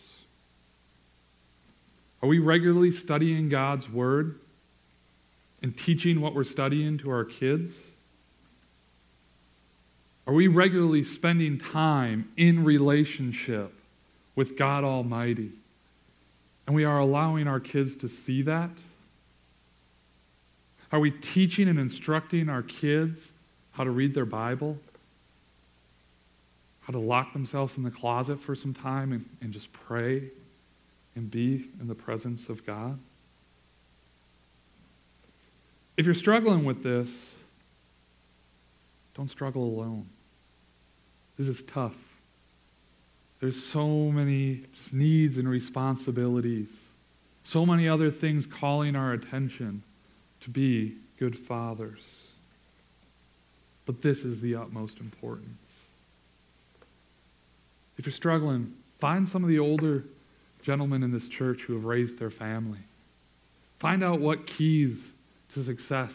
Are 2.22 2.28
we 2.28 2.38
regularly 2.38 2.92
studying 2.92 3.48
God's 3.48 3.88
Word 3.88 4.38
and 5.62 5.76
teaching 5.76 6.20
what 6.20 6.34
we're 6.34 6.44
studying 6.44 6.98
to 6.98 7.10
our 7.10 7.24
kids? 7.24 7.72
Are 10.26 10.34
we 10.34 10.46
regularly 10.46 11.04
spending 11.04 11.58
time 11.58 12.30
in 12.36 12.64
relationship 12.64 13.72
with 14.36 14.58
God 14.58 14.84
Almighty? 14.84 15.52
And 16.66 16.76
we 16.76 16.84
are 16.84 16.98
allowing 16.98 17.48
our 17.48 17.60
kids 17.60 17.96
to 17.96 18.08
see 18.10 18.42
that? 18.42 18.68
Are 20.92 21.00
we 21.00 21.10
teaching 21.10 21.66
and 21.66 21.78
instructing 21.78 22.50
our 22.50 22.62
kids 22.62 23.30
how 23.72 23.84
to 23.84 23.90
read 23.90 24.14
their 24.14 24.26
Bible? 24.26 24.78
How 26.88 26.92
to 26.92 26.98
lock 26.98 27.34
themselves 27.34 27.76
in 27.76 27.82
the 27.82 27.90
closet 27.90 28.40
for 28.40 28.54
some 28.54 28.72
time 28.72 29.12
and, 29.12 29.28
and 29.42 29.52
just 29.52 29.70
pray 29.74 30.30
and 31.14 31.30
be 31.30 31.66
in 31.78 31.86
the 31.86 31.94
presence 31.94 32.48
of 32.48 32.64
God? 32.64 32.98
If 35.98 36.06
you're 36.06 36.14
struggling 36.14 36.64
with 36.64 36.82
this, 36.82 37.10
don't 39.14 39.30
struggle 39.30 39.64
alone. 39.64 40.06
This 41.36 41.46
is 41.46 41.62
tough. 41.62 41.96
There's 43.38 43.62
so 43.62 44.10
many 44.10 44.62
needs 44.90 45.36
and 45.36 45.46
responsibilities, 45.46 46.68
so 47.44 47.66
many 47.66 47.86
other 47.86 48.10
things 48.10 48.46
calling 48.46 48.96
our 48.96 49.12
attention 49.12 49.82
to 50.40 50.48
be 50.48 50.94
good 51.18 51.36
fathers. 51.38 52.28
But 53.84 54.00
this 54.00 54.24
is 54.24 54.40
the 54.40 54.54
utmost 54.54 55.00
importance. 55.00 55.67
If 57.98 58.06
you're 58.06 58.12
struggling, 58.12 58.74
find 59.00 59.28
some 59.28 59.42
of 59.42 59.48
the 59.48 59.58
older 59.58 60.04
gentlemen 60.62 61.02
in 61.02 61.12
this 61.12 61.28
church 61.28 61.62
who 61.62 61.74
have 61.74 61.84
raised 61.84 62.18
their 62.18 62.30
family. 62.30 62.78
Find 63.78 64.02
out 64.02 64.20
what 64.20 64.46
keys 64.46 65.04
to 65.54 65.62
success. 65.62 66.12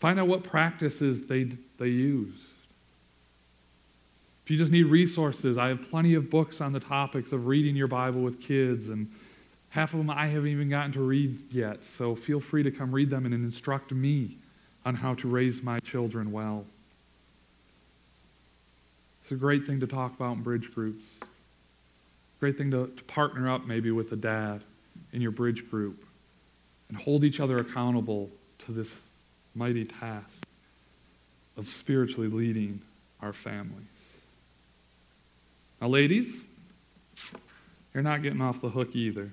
Find 0.00 0.18
out 0.18 0.28
what 0.28 0.42
practices 0.42 1.26
they, 1.26 1.52
they 1.78 1.88
use. 1.88 2.34
If 4.44 4.50
you 4.50 4.56
just 4.56 4.72
need 4.72 4.84
resources, 4.84 5.58
I 5.58 5.68
have 5.68 5.90
plenty 5.90 6.14
of 6.14 6.30
books 6.30 6.60
on 6.60 6.72
the 6.72 6.80
topics 6.80 7.32
of 7.32 7.46
reading 7.46 7.76
your 7.76 7.86
Bible 7.86 8.22
with 8.22 8.40
kids, 8.40 8.88
and 8.88 9.10
half 9.68 9.92
of 9.92 9.98
them 9.98 10.10
I 10.10 10.26
haven't 10.26 10.48
even 10.48 10.68
gotten 10.68 10.92
to 10.92 11.00
read 11.00 11.38
yet. 11.52 11.80
So 11.96 12.16
feel 12.16 12.40
free 12.40 12.62
to 12.62 12.70
come 12.70 12.92
read 12.92 13.10
them 13.10 13.26
and 13.26 13.34
instruct 13.34 13.92
me 13.92 14.36
on 14.84 14.96
how 14.96 15.14
to 15.14 15.28
raise 15.28 15.62
my 15.62 15.78
children 15.80 16.32
well. 16.32 16.64
It's 19.30 19.36
a 19.36 19.38
great 19.38 19.64
thing 19.64 19.78
to 19.78 19.86
talk 19.86 20.12
about 20.16 20.38
in 20.38 20.42
bridge 20.42 20.74
groups. 20.74 21.04
Great 22.40 22.58
thing 22.58 22.72
to, 22.72 22.88
to 22.88 23.04
partner 23.04 23.48
up 23.48 23.64
maybe 23.64 23.92
with 23.92 24.10
a 24.10 24.16
dad 24.16 24.60
in 25.12 25.20
your 25.20 25.30
bridge 25.30 25.70
group 25.70 26.04
and 26.88 26.98
hold 26.98 27.22
each 27.22 27.38
other 27.38 27.60
accountable 27.60 28.28
to 28.66 28.72
this 28.72 28.92
mighty 29.54 29.84
task 29.84 30.26
of 31.56 31.68
spiritually 31.68 32.26
leading 32.26 32.80
our 33.22 33.32
families. 33.32 33.86
Now, 35.80 35.86
ladies, 35.86 36.34
you're 37.94 38.02
not 38.02 38.24
getting 38.24 38.40
off 38.40 38.60
the 38.60 38.70
hook 38.70 38.96
either. 38.96 39.30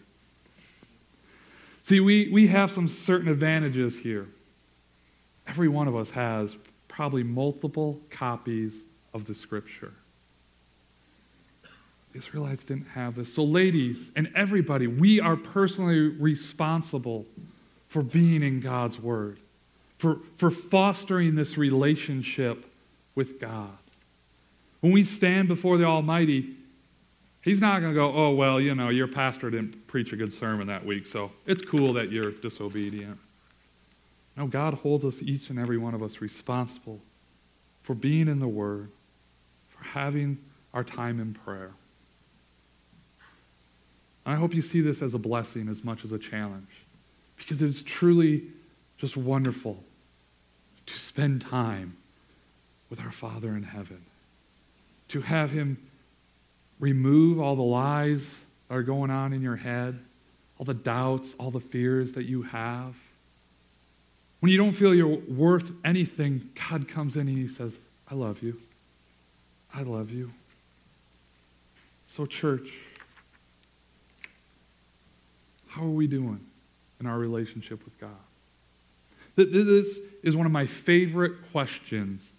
See, 1.81 1.99
we, 2.01 2.29
we 2.29 2.49
have 2.49 2.69
some 2.69 2.87
certain 2.87 3.29
advantages 3.29 3.97
here. 3.97 4.27
Every 5.47 5.67
one 5.67 5.87
of 5.87 5.95
us 5.95 6.11
has 6.11 6.55
probably 6.87 7.23
multiple 7.23 7.99
copies 8.11 8.75
of 9.17 9.25
the 9.25 9.35
scripture. 9.35 9.91
The 12.13 12.19
Israelites 12.19 12.63
didn't 12.63 12.87
have 12.89 13.15
this. 13.15 13.33
So, 13.33 13.43
ladies 13.43 14.11
and 14.15 14.31
everybody, 14.33 14.87
we 14.87 15.19
are 15.19 15.35
personally 15.35 15.99
responsible 15.99 17.25
for 17.89 18.01
being 18.01 18.43
in 18.43 18.61
God's 18.61 18.99
Word, 18.99 19.39
for, 19.97 20.19
for 20.37 20.49
fostering 20.49 21.35
this 21.35 21.57
relationship 21.57 22.65
with 23.15 23.39
God. 23.41 23.77
When 24.79 24.93
we 24.93 25.03
stand 25.03 25.47
before 25.47 25.77
the 25.77 25.85
Almighty, 25.85 26.53
He's 27.41 27.61
not 27.61 27.79
going 27.79 27.93
to 27.93 27.95
go, 27.95 28.13
oh, 28.13 28.31
well, 28.31 28.59
you 28.59 28.75
know, 28.75 28.89
your 28.89 29.07
pastor 29.07 29.49
didn't 29.49 29.87
preach 29.87 30.11
a 30.11 30.15
good 30.15 30.33
sermon 30.33 30.67
that 30.67 30.85
week, 30.85 31.05
so 31.05 31.31
it's 31.45 31.61
cool 31.61 31.93
that 31.93 32.11
you're 32.11 32.31
disobedient. 32.31 33.17
No, 34.35 34.47
God 34.47 34.75
holds 34.75 35.03
us, 35.05 35.21
each 35.21 35.49
and 35.49 35.57
every 35.57 35.77
one 35.77 35.93
of 35.93 36.03
us, 36.03 36.21
responsible 36.21 36.99
for 37.83 37.95
being 37.95 38.27
in 38.27 38.39
the 38.39 38.47
Word, 38.49 38.89
for 39.77 39.83
having 39.83 40.37
our 40.73 40.83
time 40.83 41.19
in 41.19 41.33
prayer. 41.33 41.71
And 44.25 44.35
I 44.35 44.37
hope 44.37 44.53
you 44.53 44.61
see 44.61 44.81
this 44.81 45.01
as 45.01 45.13
a 45.13 45.17
blessing 45.17 45.69
as 45.69 45.83
much 45.83 46.03
as 46.03 46.11
a 46.11 46.19
challenge 46.19 46.67
because 47.37 47.61
it's 47.61 47.83
truly 47.83 48.43
just 48.97 49.15
wonderful 49.15 49.83
to 50.87 50.97
spend 50.97 51.41
time 51.41 51.95
with 52.89 52.99
our 52.99 53.11
Father 53.11 53.49
in 53.49 53.63
heaven, 53.63 54.01
to 55.09 55.21
have 55.21 55.51
Him 55.51 55.77
remove 56.79 57.39
all 57.39 57.55
the 57.55 57.61
lies 57.61 58.35
that 58.67 58.75
are 58.75 58.83
going 58.83 59.11
on 59.11 59.33
in 59.33 59.41
your 59.41 59.57
head, 59.57 59.99
all 60.57 60.65
the 60.65 60.73
doubts, 60.73 61.35
all 61.39 61.51
the 61.51 61.59
fears 61.59 62.13
that 62.13 62.23
you 62.23 62.43
have. 62.43 62.95
When 64.39 64.51
you 64.51 64.57
don't 64.57 64.73
feel 64.73 64.93
you're 64.93 65.07
worth 65.07 65.71
anything, 65.83 66.49
God 66.69 66.87
comes 66.87 67.15
in 67.15 67.27
and 67.27 67.37
He 67.37 67.47
says, 67.47 67.79
I 68.09 68.15
love 68.15 68.41
you. 68.41 68.59
I 69.77 69.83
love 69.83 70.09
you. 70.09 70.31
So, 72.07 72.25
church, 72.25 72.67
how 75.67 75.83
are 75.83 75.89
we 75.89 76.07
doing 76.07 76.39
in 76.99 77.05
our 77.05 77.19
relationship 77.19 77.85
with 77.85 77.99
God? 78.01 78.09
This 79.35 79.99
is 80.23 80.35
one 80.35 80.47
of 80.47 80.51
my 80.51 80.65
favorite 80.65 81.51
questions 81.51 82.31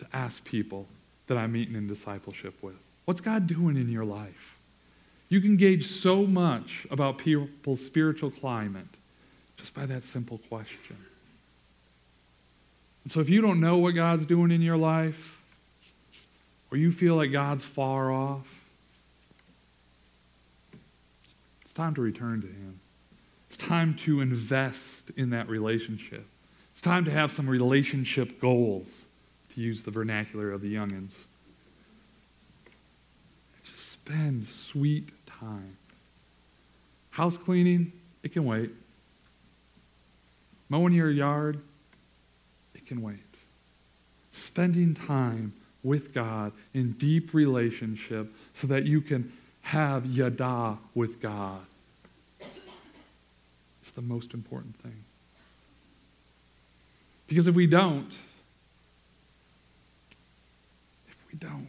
to 0.00 0.06
ask 0.12 0.44
people 0.44 0.86
that 1.28 1.38
I'm 1.38 1.52
meeting 1.52 1.76
in 1.76 1.88
discipleship 1.88 2.62
with. 2.62 2.76
What's 3.06 3.22
God 3.22 3.46
doing 3.46 3.76
in 3.76 3.88
your 3.88 4.04
life? 4.04 4.58
You 5.30 5.40
can 5.40 5.56
gauge 5.56 5.86
so 5.86 6.26
much 6.26 6.86
about 6.90 7.16
people's 7.16 7.82
spiritual 7.82 8.30
climate 8.30 8.84
just 9.56 9.72
by 9.72 9.86
that 9.86 10.04
simple 10.04 10.42
question. 10.50 10.98
And 13.04 13.12
so 13.14 13.20
if 13.20 13.30
you 13.30 13.40
don't 13.40 13.60
know 13.60 13.78
what 13.78 13.92
God's 13.92 14.26
doing 14.26 14.50
in 14.50 14.60
your 14.60 14.76
life, 14.76 15.38
or 16.72 16.78
you 16.78 16.90
feel 16.90 17.16
like 17.16 17.30
God's 17.30 17.66
far 17.66 18.10
off, 18.10 18.46
it's 21.60 21.74
time 21.74 21.94
to 21.94 22.00
return 22.00 22.40
to 22.40 22.46
Him. 22.46 22.80
It's 23.48 23.58
time 23.58 23.94
to 24.06 24.22
invest 24.22 25.10
in 25.14 25.30
that 25.30 25.50
relationship. 25.50 26.26
It's 26.72 26.80
time 26.80 27.04
to 27.04 27.10
have 27.10 27.30
some 27.30 27.46
relationship 27.46 28.40
goals, 28.40 29.04
to 29.54 29.60
use 29.60 29.82
the 29.82 29.90
vernacular 29.90 30.50
of 30.50 30.62
the 30.62 30.74
youngins. 30.74 31.12
Just 33.70 33.90
spend 33.90 34.48
sweet 34.48 35.10
time. 35.26 35.76
House 37.10 37.36
cleaning, 37.36 37.92
it 38.22 38.32
can 38.32 38.46
wait. 38.46 38.70
Mowing 40.70 40.94
your 40.94 41.10
yard, 41.10 41.60
it 42.74 42.86
can 42.86 43.02
wait. 43.02 43.18
Spending 44.32 44.94
time 44.94 45.52
with 45.82 46.14
God 46.14 46.52
in 46.74 46.92
deep 46.92 47.34
relationship 47.34 48.32
so 48.54 48.66
that 48.68 48.84
you 48.84 49.00
can 49.00 49.32
have 49.62 50.06
yada 50.06 50.78
with 50.94 51.20
God. 51.20 51.60
It's 53.82 53.90
the 53.92 54.02
most 54.02 54.34
important 54.34 54.76
thing. 54.76 55.04
Because 57.26 57.46
if 57.46 57.54
we 57.54 57.66
don't, 57.66 58.12
if 61.08 61.16
we 61.32 61.38
don't, 61.38 61.68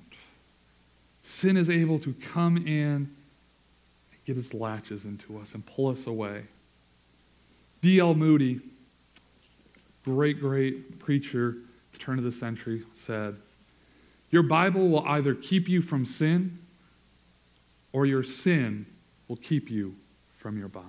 sin 1.24 1.58
is 1.58 1.70
able 1.70 2.00
to 2.00 2.14
come 2.14 2.58
in 2.58 2.66
and 2.74 3.16
get 4.26 4.38
its 4.38 4.54
latches 4.54 5.06
into 5.06 5.40
us 5.40 5.54
and 5.54 5.66
pull 5.66 5.90
us 5.90 6.06
away. 6.06 6.44
D.L. 7.82 8.14
Moody, 8.14 8.62
great, 10.06 10.40
great 10.40 11.00
preacher, 11.00 11.56
turn 12.00 12.18
of 12.18 12.24
the 12.24 12.32
century, 12.32 12.84
said, 12.94 13.36
Your 14.34 14.42
Bible 14.42 14.90
will 14.90 15.08
either 15.08 15.36
keep 15.36 15.70
you 15.70 15.84
from 15.84 16.08
sin 16.08 16.58
or 17.92 18.08
your 18.08 18.24
sin 18.24 18.88
will 19.28 19.36
keep 19.36 19.70
you 19.70 19.94
from 20.40 20.58
your 20.58 20.70
Bible. 20.70 20.88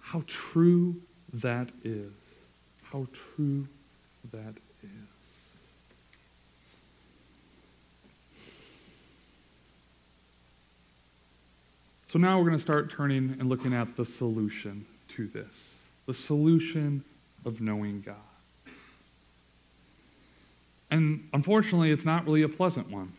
How 0.00 0.24
true 0.26 0.96
that 1.32 1.68
is. 1.84 2.10
How 2.82 3.06
true 3.36 3.68
that 4.32 4.54
is. 4.82 4.90
So 12.08 12.18
now 12.18 12.38
we're 12.38 12.46
going 12.46 12.56
to 12.56 12.62
start 12.62 12.90
turning 12.90 13.36
and 13.38 13.48
looking 13.48 13.72
at 13.72 13.96
the 13.96 14.04
solution 14.04 14.86
to 15.10 15.28
this 15.28 15.68
the 16.06 16.14
solution 16.14 17.04
of 17.44 17.60
knowing 17.60 18.00
God. 18.00 18.33
And 20.94 21.28
unfortunately, 21.32 21.90
it's 21.90 22.04
not 22.04 22.24
really 22.24 22.42
a 22.42 22.48
pleasant 22.48 22.88
one. 22.88 23.14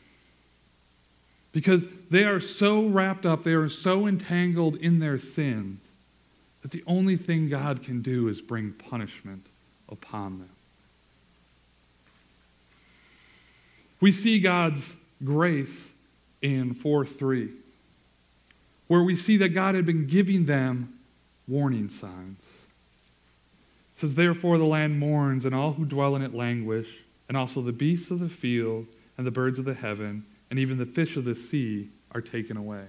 Because 1.52 1.86
they 2.10 2.24
are 2.24 2.40
so 2.40 2.86
wrapped 2.86 3.26
up, 3.26 3.44
they 3.44 3.52
are 3.52 3.68
so 3.68 4.08
entangled 4.08 4.78
in 4.78 5.00
their 5.00 5.18
sins, 5.18 5.84
that 6.62 6.72
the 6.72 6.86
only 6.88 7.18
thing 7.18 7.50
God 7.50 7.84
can 7.84 8.02
do 8.02 8.30
is 8.30 8.40
bring 8.40 8.72
punishment 8.72 9.48
upon 9.90 10.40
them. 10.40 10.50
We 14.00 14.14
see 14.14 14.40
God's 14.40 14.94
grace 15.22 15.90
in 16.42 16.76
4 16.76 17.06
3, 17.06 17.50
where 18.88 19.04
we 19.04 19.18
see 19.18 19.36
that 19.36 19.50
God 19.50 19.76
had 19.76 19.86
been 19.86 20.08
giving 20.08 20.46
them 20.46 20.98
warning 21.46 21.90
signs. 21.90 22.40
It 23.96 24.00
says, 24.00 24.16
Therefore 24.16 24.58
the 24.58 24.64
land 24.64 24.98
mourns, 24.98 25.44
and 25.44 25.54
all 25.54 25.74
who 25.74 25.84
dwell 25.84 26.16
in 26.16 26.22
it 26.22 26.34
languish, 26.34 26.88
and 27.28 27.38
also 27.38 27.62
the 27.62 27.72
beasts 27.72 28.12
of 28.12 28.20
the 28.20 28.30
field, 28.30 28.86
and 29.18 29.26
the 29.26 29.32
birds 29.32 29.60
of 29.60 29.66
the 29.66 29.74
heaven, 29.74 30.26
and 30.50 30.60
even 30.60 30.78
the 30.78 30.86
fish 30.86 31.16
of 31.18 31.26
the 31.26 31.36
sea 31.36 31.90
are 32.12 32.22
taken 32.22 32.58
away. 32.58 32.86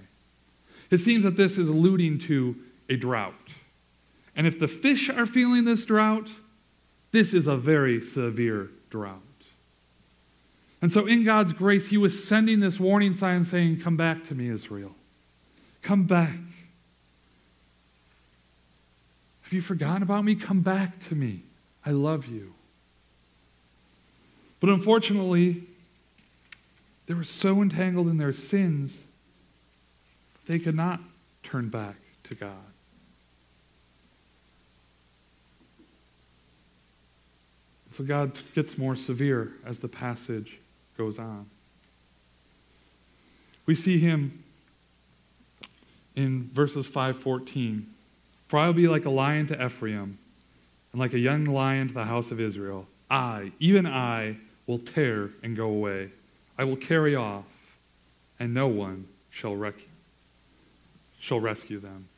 It 0.89 0.99
seems 0.99 1.23
that 1.23 1.35
this 1.35 1.57
is 1.57 1.67
alluding 1.67 2.19
to 2.19 2.55
a 2.89 2.95
drought. 2.95 3.33
And 4.35 4.45
if 4.45 4.59
the 4.59 4.67
fish 4.67 5.09
are 5.09 5.25
feeling 5.25 5.65
this 5.65 5.85
drought, 5.85 6.29
this 7.11 7.33
is 7.33 7.47
a 7.47 7.57
very 7.57 8.01
severe 8.01 8.69
drought. 8.89 9.21
And 10.81 10.91
so, 10.91 11.07
in 11.07 11.23
God's 11.23 11.53
grace, 11.53 11.89
He 11.89 11.97
was 11.97 12.27
sending 12.27 12.59
this 12.59 12.79
warning 12.79 13.15
sign 13.15 13.43
saying, 13.43 13.81
Come 13.81 13.97
back 13.97 14.23
to 14.25 14.35
me, 14.35 14.49
Israel. 14.49 14.95
Come 15.81 16.03
back. 16.03 16.37
Have 19.41 19.53
you 19.53 19.61
forgotten 19.61 20.03
about 20.03 20.23
me? 20.23 20.35
Come 20.35 20.61
back 20.61 21.03
to 21.07 21.15
me. 21.15 21.43
I 21.85 21.91
love 21.91 22.27
you. 22.27 22.53
But 24.59 24.69
unfortunately, 24.69 25.63
they 27.05 27.13
were 27.13 27.23
so 27.23 27.61
entangled 27.61 28.07
in 28.07 28.17
their 28.17 28.33
sins, 28.33 28.97
they 30.47 30.59
could 30.59 30.75
not 30.75 30.99
turn 31.43 31.69
back 31.69 31.95
to 32.25 32.35
God. 32.35 32.55
So 37.93 38.03
God 38.03 38.33
gets 38.53 38.77
more 38.77 38.95
severe 38.95 39.53
as 39.65 39.79
the 39.79 39.87
passage 39.87 40.59
goes 40.97 41.17
on. 41.17 41.47
We 43.65 43.73
see 43.73 43.99
him 43.99 44.43
in 46.15 46.49
verses 46.53 46.85
514. 46.85 47.87
For 48.47 48.59
I 48.59 48.67
will 48.67 48.73
be 48.73 48.87
like 48.87 49.05
a 49.05 49.09
lion 49.09 49.47
to 49.47 49.65
Ephraim, 49.65 50.17
and 50.91 50.99
like 50.99 51.13
a 51.13 51.19
young 51.19 51.43
lion 51.45 51.89
to 51.89 51.93
the 51.93 52.05
house 52.05 52.31
of 52.31 52.39
Israel. 52.39 52.87
I, 53.09 53.51
even 53.59 53.85
I, 53.85 54.37
will 54.67 54.77
tear 54.77 55.31
and 55.41 55.55
go 55.55 55.65
away. 55.65 56.11
I 56.57 56.65
will 56.65 56.75
carry 56.75 57.15
off, 57.15 57.45
and 58.39 58.53
no 58.53 58.67
one 58.67 59.07
shall, 59.31 59.55
rec- 59.55 59.87
shall 61.19 61.39
rescue 61.39 61.79
them. 61.79 62.09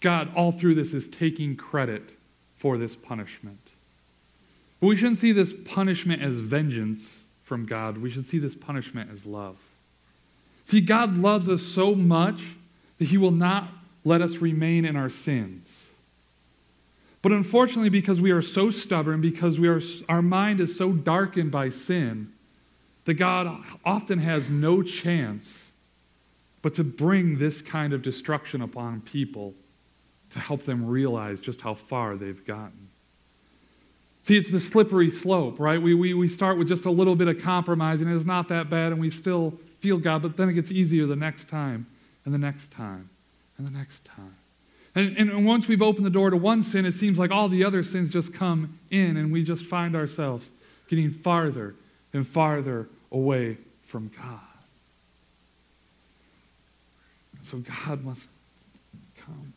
God, 0.00 0.32
all 0.36 0.52
through 0.52 0.76
this, 0.76 0.92
is 0.92 1.08
taking 1.08 1.56
credit 1.56 2.02
for 2.56 2.78
this 2.78 2.94
punishment. 2.94 3.58
But 4.80 4.88
we 4.88 4.96
shouldn't 4.96 5.18
see 5.18 5.32
this 5.32 5.52
punishment 5.64 6.22
as 6.22 6.34
vengeance 6.36 7.24
from 7.42 7.66
God. 7.66 7.98
We 7.98 8.10
should 8.10 8.26
see 8.26 8.38
this 8.38 8.54
punishment 8.54 9.10
as 9.10 9.24
love. 9.24 9.56
See, 10.66 10.80
God 10.80 11.16
loves 11.16 11.48
us 11.48 11.62
so 11.62 11.94
much 11.94 12.54
that 12.98 13.06
He 13.06 13.16
will 13.16 13.30
not 13.30 13.70
let 14.04 14.20
us 14.20 14.36
remain 14.36 14.84
in 14.84 14.96
our 14.96 15.10
sins. 15.10 15.67
But 17.20 17.32
unfortunately, 17.32 17.88
because 17.88 18.20
we 18.20 18.30
are 18.30 18.42
so 18.42 18.70
stubborn, 18.70 19.20
because 19.20 19.58
we 19.58 19.68
are, 19.68 19.80
our 20.08 20.22
mind 20.22 20.60
is 20.60 20.76
so 20.76 20.92
darkened 20.92 21.50
by 21.50 21.68
sin, 21.68 22.32
that 23.04 23.14
God 23.14 23.64
often 23.84 24.18
has 24.18 24.48
no 24.50 24.82
chance 24.82 25.70
but 26.60 26.74
to 26.74 26.84
bring 26.84 27.38
this 27.38 27.62
kind 27.62 27.92
of 27.92 28.02
destruction 28.02 28.60
upon 28.60 29.00
people 29.00 29.54
to 30.30 30.38
help 30.38 30.64
them 30.64 30.86
realize 30.86 31.40
just 31.40 31.60
how 31.62 31.74
far 31.74 32.16
they've 32.16 32.44
gotten. 32.46 32.88
See, 34.24 34.36
it's 34.36 34.50
the 34.50 34.60
slippery 34.60 35.10
slope, 35.10 35.58
right? 35.58 35.80
We, 35.80 35.94
we, 35.94 36.12
we 36.12 36.28
start 36.28 36.58
with 36.58 36.68
just 36.68 36.84
a 36.84 36.90
little 36.90 37.16
bit 37.16 37.28
of 37.28 37.40
compromise, 37.40 38.02
and 38.02 38.12
it's 38.12 38.26
not 38.26 38.48
that 38.48 38.68
bad, 38.68 38.92
and 38.92 39.00
we 39.00 39.08
still 39.08 39.54
feel 39.80 39.96
God, 39.96 40.20
but 40.20 40.36
then 40.36 40.48
it 40.50 40.52
gets 40.52 40.70
easier 40.70 41.06
the 41.06 41.16
next 41.16 41.48
time, 41.48 41.86
and 42.24 42.34
the 42.34 42.38
next 42.38 42.70
time, 42.70 43.08
and 43.56 43.66
the 43.66 43.70
next 43.70 44.04
time. 44.04 44.36
And, 44.98 45.16
and 45.16 45.46
once 45.46 45.68
we've 45.68 45.80
opened 45.80 46.06
the 46.06 46.10
door 46.10 46.28
to 46.28 46.36
one 46.36 46.64
sin, 46.64 46.84
it 46.84 46.90
seems 46.92 47.20
like 47.20 47.30
all 47.30 47.48
the 47.48 47.62
other 47.62 47.84
sins 47.84 48.12
just 48.12 48.34
come 48.34 48.80
in, 48.90 49.16
and 49.16 49.30
we 49.30 49.44
just 49.44 49.64
find 49.64 49.94
ourselves 49.94 50.50
getting 50.88 51.12
farther 51.12 51.76
and 52.12 52.26
farther 52.26 52.88
away 53.12 53.58
from 53.86 54.10
God. 54.20 54.40
So 57.44 57.58
God 57.58 58.02
must 58.02 58.28
come. 59.24 59.52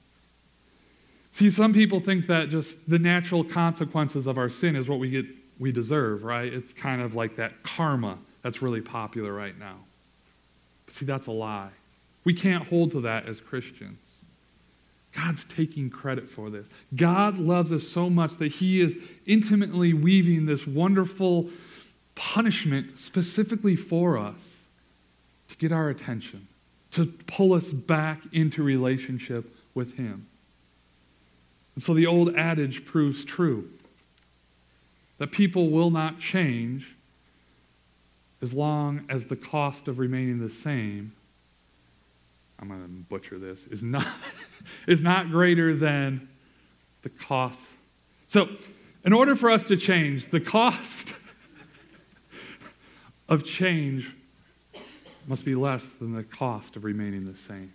See, 1.31 1.49
some 1.49 1.73
people 1.73 1.99
think 1.99 2.27
that 2.27 2.49
just 2.49 2.77
the 2.87 2.99
natural 2.99 3.43
consequences 3.43 4.27
of 4.27 4.37
our 4.37 4.49
sin 4.49 4.75
is 4.75 4.87
what 4.87 4.99
we 4.99 5.09
get 5.09 5.25
we 5.57 5.71
deserve, 5.71 6.23
right? 6.23 6.53
It's 6.53 6.71
kind 6.71 7.01
of 7.01 7.15
like 7.15 7.37
that 7.37 7.63
karma 7.63 8.19
that's 8.43 8.61
really 8.61 8.81
popular 8.81 9.33
right 9.33 9.57
now. 9.57 9.77
But 10.85 10.95
see, 10.95 11.05
that's 11.05 11.25
a 11.25 11.31
lie. 11.31 11.69
We 12.23 12.35
can't 12.35 12.67
hold 12.67 12.91
to 12.91 13.01
that 13.01 13.27
as 13.27 13.39
Christians. 13.39 13.97
God's 15.15 15.43
taking 15.45 15.89
credit 15.89 16.29
for 16.29 16.49
this. 16.49 16.65
God 16.95 17.37
loves 17.37 17.71
us 17.71 17.87
so 17.87 18.09
much 18.09 18.37
that 18.37 18.53
He 18.53 18.79
is 18.79 18.97
intimately 19.25 19.93
weaving 19.93 20.45
this 20.45 20.65
wonderful 20.65 21.49
punishment 22.15 22.99
specifically 22.99 23.75
for 23.75 24.17
us 24.17 24.49
to 25.49 25.55
get 25.57 25.71
our 25.71 25.89
attention, 25.89 26.47
to 26.91 27.05
pull 27.27 27.53
us 27.53 27.71
back 27.71 28.21
into 28.31 28.63
relationship 28.63 29.53
with 29.73 29.97
Him. 29.97 30.27
And 31.75 31.83
so 31.83 31.93
the 31.93 32.05
old 32.07 32.35
adage 32.35 32.85
proves 32.85 33.25
true 33.25 33.69
that 35.17 35.31
people 35.31 35.69
will 35.69 35.91
not 35.91 36.19
change 36.19 36.95
as 38.41 38.53
long 38.53 39.05
as 39.07 39.25
the 39.25 39.35
cost 39.35 39.87
of 39.87 39.99
remaining 39.99 40.39
the 40.39 40.49
same 40.49 41.13
I'm 42.61 42.67
going 42.67 42.81
to 42.81 42.87
butcher 43.09 43.39
this, 43.39 43.65
is 43.67 43.81
not, 43.81 44.07
is 44.87 45.01
not 45.01 45.31
greater 45.31 45.75
than 45.75 46.29
the 47.01 47.09
cost. 47.09 47.59
So, 48.27 48.49
in 49.03 49.13
order 49.13 49.35
for 49.35 49.49
us 49.49 49.63
to 49.63 49.75
change, 49.75 50.29
the 50.29 50.39
cost 50.39 51.15
of 53.29 53.43
change 53.43 54.11
must 55.27 55.43
be 55.43 55.55
less 55.55 55.89
than 55.93 56.13
the 56.13 56.23
cost 56.23 56.75
of 56.75 56.83
remaining 56.83 57.25
the 57.25 57.37
same. 57.37 57.73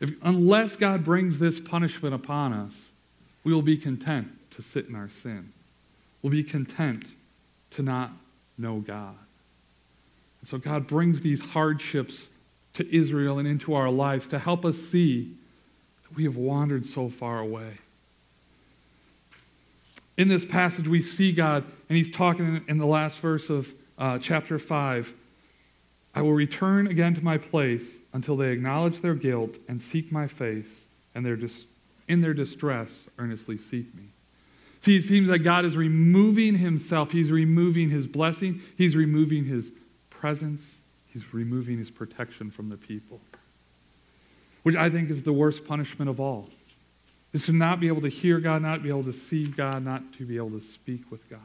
If, 0.00 0.12
unless 0.22 0.76
God 0.76 1.04
brings 1.04 1.38
this 1.38 1.60
punishment 1.60 2.14
upon 2.14 2.52
us, 2.52 2.88
we 3.44 3.52
will 3.52 3.62
be 3.62 3.76
content 3.76 4.28
to 4.52 4.62
sit 4.62 4.86
in 4.88 4.94
our 4.94 5.10
sin. 5.10 5.52
We'll 6.22 6.32
be 6.32 6.42
content 6.42 7.04
to 7.72 7.82
not 7.82 8.12
know 8.56 8.80
God. 8.80 9.16
And 10.40 10.48
so 10.48 10.58
God 10.58 10.86
brings 10.86 11.20
these 11.20 11.42
hardships 11.42 12.28
to 12.74 12.96
Israel 12.96 13.38
and 13.38 13.46
into 13.46 13.74
our 13.74 13.90
lives 13.90 14.26
to 14.28 14.38
help 14.38 14.64
us 14.64 14.76
see 14.76 15.34
that 16.04 16.16
we 16.16 16.24
have 16.24 16.36
wandered 16.36 16.86
so 16.86 17.08
far 17.08 17.38
away. 17.38 17.78
In 20.16 20.28
this 20.28 20.44
passage, 20.44 20.86
we 20.86 21.02
see 21.02 21.32
God, 21.32 21.64
and 21.88 21.96
He's 21.96 22.10
talking 22.10 22.64
in 22.68 22.78
the 22.78 22.86
last 22.86 23.18
verse 23.18 23.48
of 23.50 23.72
uh, 23.98 24.18
chapter 24.18 24.58
5. 24.58 25.14
I, 26.14 26.20
will 26.20 26.34
return 26.34 26.86
again 26.86 27.14
to 27.14 27.24
my 27.24 27.38
place 27.38 27.98
until 28.12 28.36
they 28.36 28.50
acknowledge 28.50 29.00
their 29.00 29.14
guilt 29.14 29.56
and 29.68 29.80
seek 29.80 30.12
my 30.12 30.26
face, 30.26 30.84
and 31.14 31.24
their 31.24 31.36
dis- 31.36 31.64
in 32.08 32.20
their 32.20 32.34
distress 32.34 33.06
earnestly 33.18 33.56
seek 33.56 33.94
me. 33.94 34.04
See, 34.82 34.96
it 34.96 35.04
seems 35.04 35.28
like 35.28 35.44
God 35.44 35.64
is 35.64 35.76
removing 35.76 36.56
himself. 36.56 37.12
He's 37.12 37.30
removing 37.30 37.90
his 37.90 38.06
blessing. 38.06 38.60
He's 38.76 38.96
removing 38.96 39.44
his 39.44 39.70
presence. 40.10 40.78
He's 41.12 41.34
removing 41.34 41.78
his 41.78 41.90
protection 41.90 42.50
from 42.50 42.68
the 42.68 42.76
people. 42.76 43.20
Which 44.62 44.76
I 44.76 44.88
think 44.88 45.10
is 45.10 45.22
the 45.22 45.32
worst 45.32 45.66
punishment 45.66 46.08
of 46.08 46.20
all. 46.20 46.48
Is 47.32 47.46
to 47.46 47.52
not 47.52 47.80
be 47.80 47.88
able 47.88 48.02
to 48.02 48.08
hear 48.08 48.38
God, 48.38 48.62
not 48.62 48.82
be 48.82 48.88
able 48.88 49.04
to 49.04 49.12
see 49.12 49.46
God, 49.46 49.84
not 49.84 50.12
to 50.18 50.26
be 50.26 50.36
able 50.36 50.50
to 50.50 50.60
speak 50.60 51.10
with 51.10 51.28
God. 51.28 51.40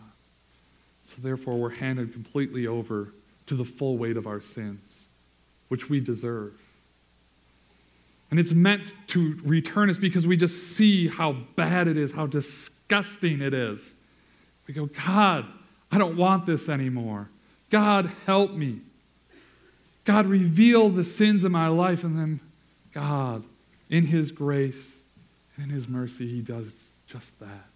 So 1.06 1.16
therefore, 1.22 1.56
we're 1.56 1.70
handed 1.70 2.14
completely 2.14 2.68
over 2.68 3.10
to 3.48 3.56
the 3.56 3.64
full 3.64 3.98
weight 3.98 4.18
of 4.18 4.28
our 4.28 4.42
sins, 4.42 5.06
which 5.70 5.90
we 5.90 6.00
deserve. 6.00 6.54
And 8.30 8.40
it's 8.40 8.52
meant 8.52 8.94
to 9.08 9.40
return 9.44 9.90
us 9.90 9.98
because 9.98 10.28
we 10.28 10.36
just 10.36 10.76
see 10.76 11.08
how 11.08 11.38
bad 11.56 11.88
it 11.88 11.98
is, 11.98 12.12
how 12.12 12.28
disgusting 12.28 13.42
it 13.42 13.54
is. 13.54 13.80
We 14.68 14.74
go, 14.74 14.88
God, 14.88 15.46
I 15.90 15.98
don't 15.98 16.18
want 16.18 16.46
this 16.46 16.68
anymore. 16.68 17.30
God, 17.70 18.12
help 18.26 18.52
me. 18.52 18.82
God, 20.08 20.26
reveal 20.26 20.88
the 20.88 21.04
sins 21.04 21.44
of 21.44 21.52
my 21.52 21.68
life. 21.68 22.06
And 22.06 22.18
then, 22.18 22.40
God, 22.94 23.44
in 23.90 24.06
His 24.06 24.32
grace 24.32 24.94
and 25.56 25.66
in 25.66 25.70
His 25.70 25.90
mercy, 25.90 26.30
He 26.30 26.40
does 26.40 26.68
just 27.08 27.38
that. 27.42 27.68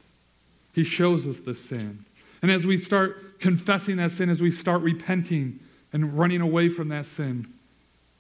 He 0.74 0.86
shows 0.86 1.28
us 1.28 1.42
the 1.42 1.54
sin. 1.54 2.06
And 2.42 2.50
as 2.50 2.66
we 2.66 2.78
start 2.78 3.42
confessing 3.42 3.98
that 3.98 4.12
sin, 4.12 4.30
as 4.30 4.40
we 4.40 4.50
start 4.50 4.82
repenting 4.82 5.60
and 5.92 6.18
running 6.18 6.40
away 6.40 6.70
from 6.70 6.88
that 6.88 7.06
sin, 7.06 7.54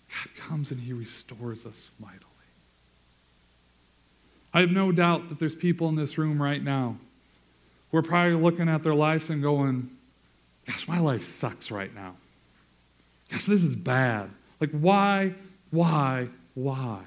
God 0.09 0.35
comes 0.35 0.71
and 0.71 0.81
He 0.81 0.91
restores 0.91 1.65
us 1.65 1.87
mightily. 1.97 2.19
I 4.53 4.59
have 4.59 4.71
no 4.71 4.91
doubt 4.91 5.29
that 5.29 5.39
there's 5.39 5.55
people 5.55 5.87
in 5.87 5.95
this 5.95 6.17
room 6.17 6.41
right 6.41 6.61
now 6.61 6.97
who 7.89 7.97
are 7.97 8.03
probably 8.03 8.35
looking 8.35 8.67
at 8.67 8.83
their 8.83 8.93
lives 8.93 9.29
and 9.29 9.41
going, 9.41 9.89
Gosh, 10.67 10.85
my 10.85 10.99
life 10.99 11.25
sucks 11.25 11.71
right 11.71 11.95
now. 11.95 12.15
Gosh, 13.31 13.45
this 13.45 13.63
is 13.63 13.75
bad. 13.75 14.29
Like, 14.59 14.71
why, 14.71 15.33
why, 15.71 16.27
why? 16.53 17.01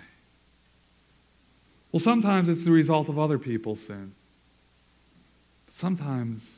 Well, 1.92 2.00
sometimes 2.00 2.48
it's 2.48 2.64
the 2.64 2.72
result 2.72 3.08
of 3.08 3.18
other 3.18 3.38
people's 3.38 3.80
sin. 3.80 4.12
But 5.66 5.74
sometimes 5.74 6.48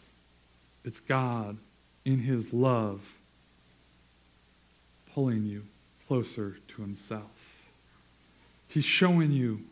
it's 0.84 1.00
God 1.00 1.58
in 2.04 2.20
His 2.20 2.52
love 2.52 3.02
pulling 5.12 5.44
you 5.44 5.64
closer 6.06 6.56
to 6.68 6.82
Himself. 6.82 7.22
He's 8.68 8.84
showing 8.84 9.32
you 9.32 9.62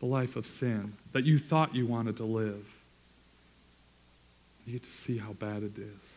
the 0.00 0.06
life 0.06 0.36
of 0.36 0.46
sin 0.46 0.94
that 1.12 1.24
you 1.24 1.38
thought 1.38 1.74
you 1.74 1.86
wanted 1.86 2.16
to 2.16 2.24
live. 2.24 2.66
You 4.66 4.74
get 4.74 4.84
to 4.84 4.92
see 4.92 5.18
how 5.18 5.32
bad 5.32 5.62
it 5.62 5.78
is. 5.78 6.15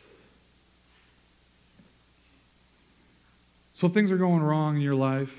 So 3.79 3.87
things 3.87 4.11
are 4.11 4.17
going 4.17 4.43
wrong 4.43 4.75
in 4.75 4.81
your 4.81 4.95
life, 4.95 5.31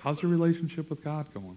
how's 0.00 0.20
your 0.20 0.30
relationship 0.30 0.90
with 0.90 1.02
God 1.02 1.24
going? 1.32 1.56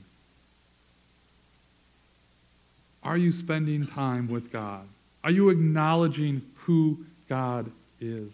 Are 3.04 3.18
you 3.18 3.34
spending 3.34 3.86
time 3.86 4.30
with 4.30 4.54
God? 4.54 4.88
Are 5.22 5.32
you 5.32 5.50
acknowledging 5.50 6.44
who 6.60 7.06
God 7.28 7.70
is 8.00 8.32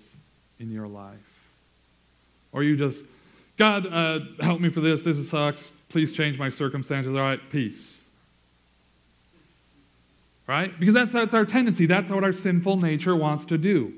in 0.60 0.72
your 0.72 0.88
life? 0.88 1.18
Or 2.52 2.62
are 2.62 2.64
you 2.64 2.78
just, 2.78 3.02
God, 3.58 3.88
uh, 3.92 4.20
help 4.40 4.62
me 4.62 4.70
for 4.70 4.82
this. 4.82 5.02
This 5.02 5.30
sucks. 5.32 5.74
Please 5.90 6.14
change 6.14 6.38
my 6.38 6.50
circumstances. 6.50 7.16
All 7.16 7.22
right, 7.22 7.40
peace. 7.50 7.92
Right? 10.46 10.80
Because 10.80 10.94
that's, 10.94 11.12
that's 11.12 11.34
our 11.34 11.46
tendency. 11.46 11.88
That's 11.88 12.12
what 12.12 12.24
our 12.24 12.34
sinful 12.34 12.78
nature 12.78 13.16
wants 13.16 13.46
to 13.46 13.58
do. 13.58 13.94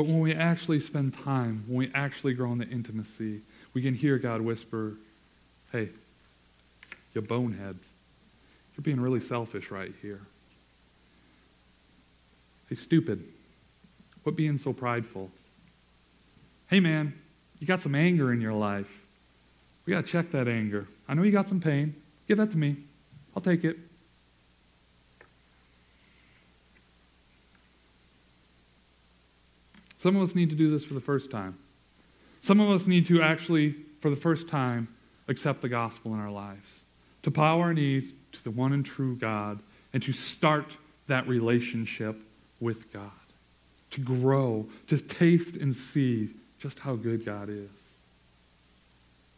But 0.00 0.06
when 0.06 0.20
we 0.20 0.32
actually 0.32 0.80
spend 0.80 1.12
time, 1.12 1.62
when 1.66 1.76
we 1.76 1.90
actually 1.94 2.32
grow 2.32 2.50
in 2.52 2.56
the 2.56 2.66
intimacy, 2.66 3.42
we 3.74 3.82
can 3.82 3.94
hear 3.94 4.16
God 4.16 4.40
whisper, 4.40 4.94
Hey, 5.72 5.90
you 7.12 7.20
bonehead, 7.20 7.78
you're 8.74 8.82
being 8.82 8.98
really 8.98 9.20
selfish 9.20 9.70
right 9.70 9.92
here. 10.00 10.22
Hey, 12.70 12.76
stupid, 12.76 13.22
quit 14.22 14.36
being 14.36 14.56
so 14.56 14.72
prideful. 14.72 15.30
Hey, 16.70 16.80
man, 16.80 17.12
you 17.58 17.66
got 17.66 17.82
some 17.82 17.94
anger 17.94 18.32
in 18.32 18.40
your 18.40 18.54
life. 18.54 18.88
We 19.84 19.92
got 19.92 20.06
to 20.06 20.10
check 20.10 20.32
that 20.32 20.48
anger. 20.48 20.88
I 21.10 21.12
know 21.12 21.24
you 21.24 21.30
got 21.30 21.46
some 21.46 21.60
pain. 21.60 21.94
Give 22.26 22.38
that 22.38 22.52
to 22.52 22.56
me. 22.56 22.76
I'll 23.36 23.42
take 23.42 23.64
it. 23.64 23.76
Some 30.00 30.16
of 30.16 30.22
us 30.22 30.34
need 30.34 30.48
to 30.48 30.56
do 30.56 30.70
this 30.70 30.84
for 30.84 30.94
the 30.94 31.00
first 31.00 31.30
time. 31.30 31.58
Some 32.40 32.58
of 32.58 32.70
us 32.70 32.86
need 32.86 33.04
to 33.06 33.20
actually, 33.20 33.74
for 34.00 34.08
the 34.08 34.16
first 34.16 34.48
time, 34.48 34.88
accept 35.28 35.60
the 35.60 35.68
gospel 35.68 36.14
in 36.14 36.20
our 36.20 36.30
lives, 36.30 36.80
to 37.22 37.30
bow 37.30 37.60
our 37.60 37.74
knee 37.74 38.08
to 38.32 38.42
the 38.44 38.50
one 38.50 38.72
and 38.72 38.84
true 38.84 39.14
God, 39.14 39.58
and 39.92 40.02
to 40.02 40.12
start 40.12 40.72
that 41.06 41.28
relationship 41.28 42.16
with 42.60 42.90
God, 42.92 43.10
to 43.90 44.00
grow, 44.00 44.66
to 44.86 44.96
taste 44.96 45.56
and 45.56 45.76
see 45.76 46.30
just 46.58 46.78
how 46.78 46.94
good 46.94 47.26
God 47.26 47.50
is. 47.50 47.68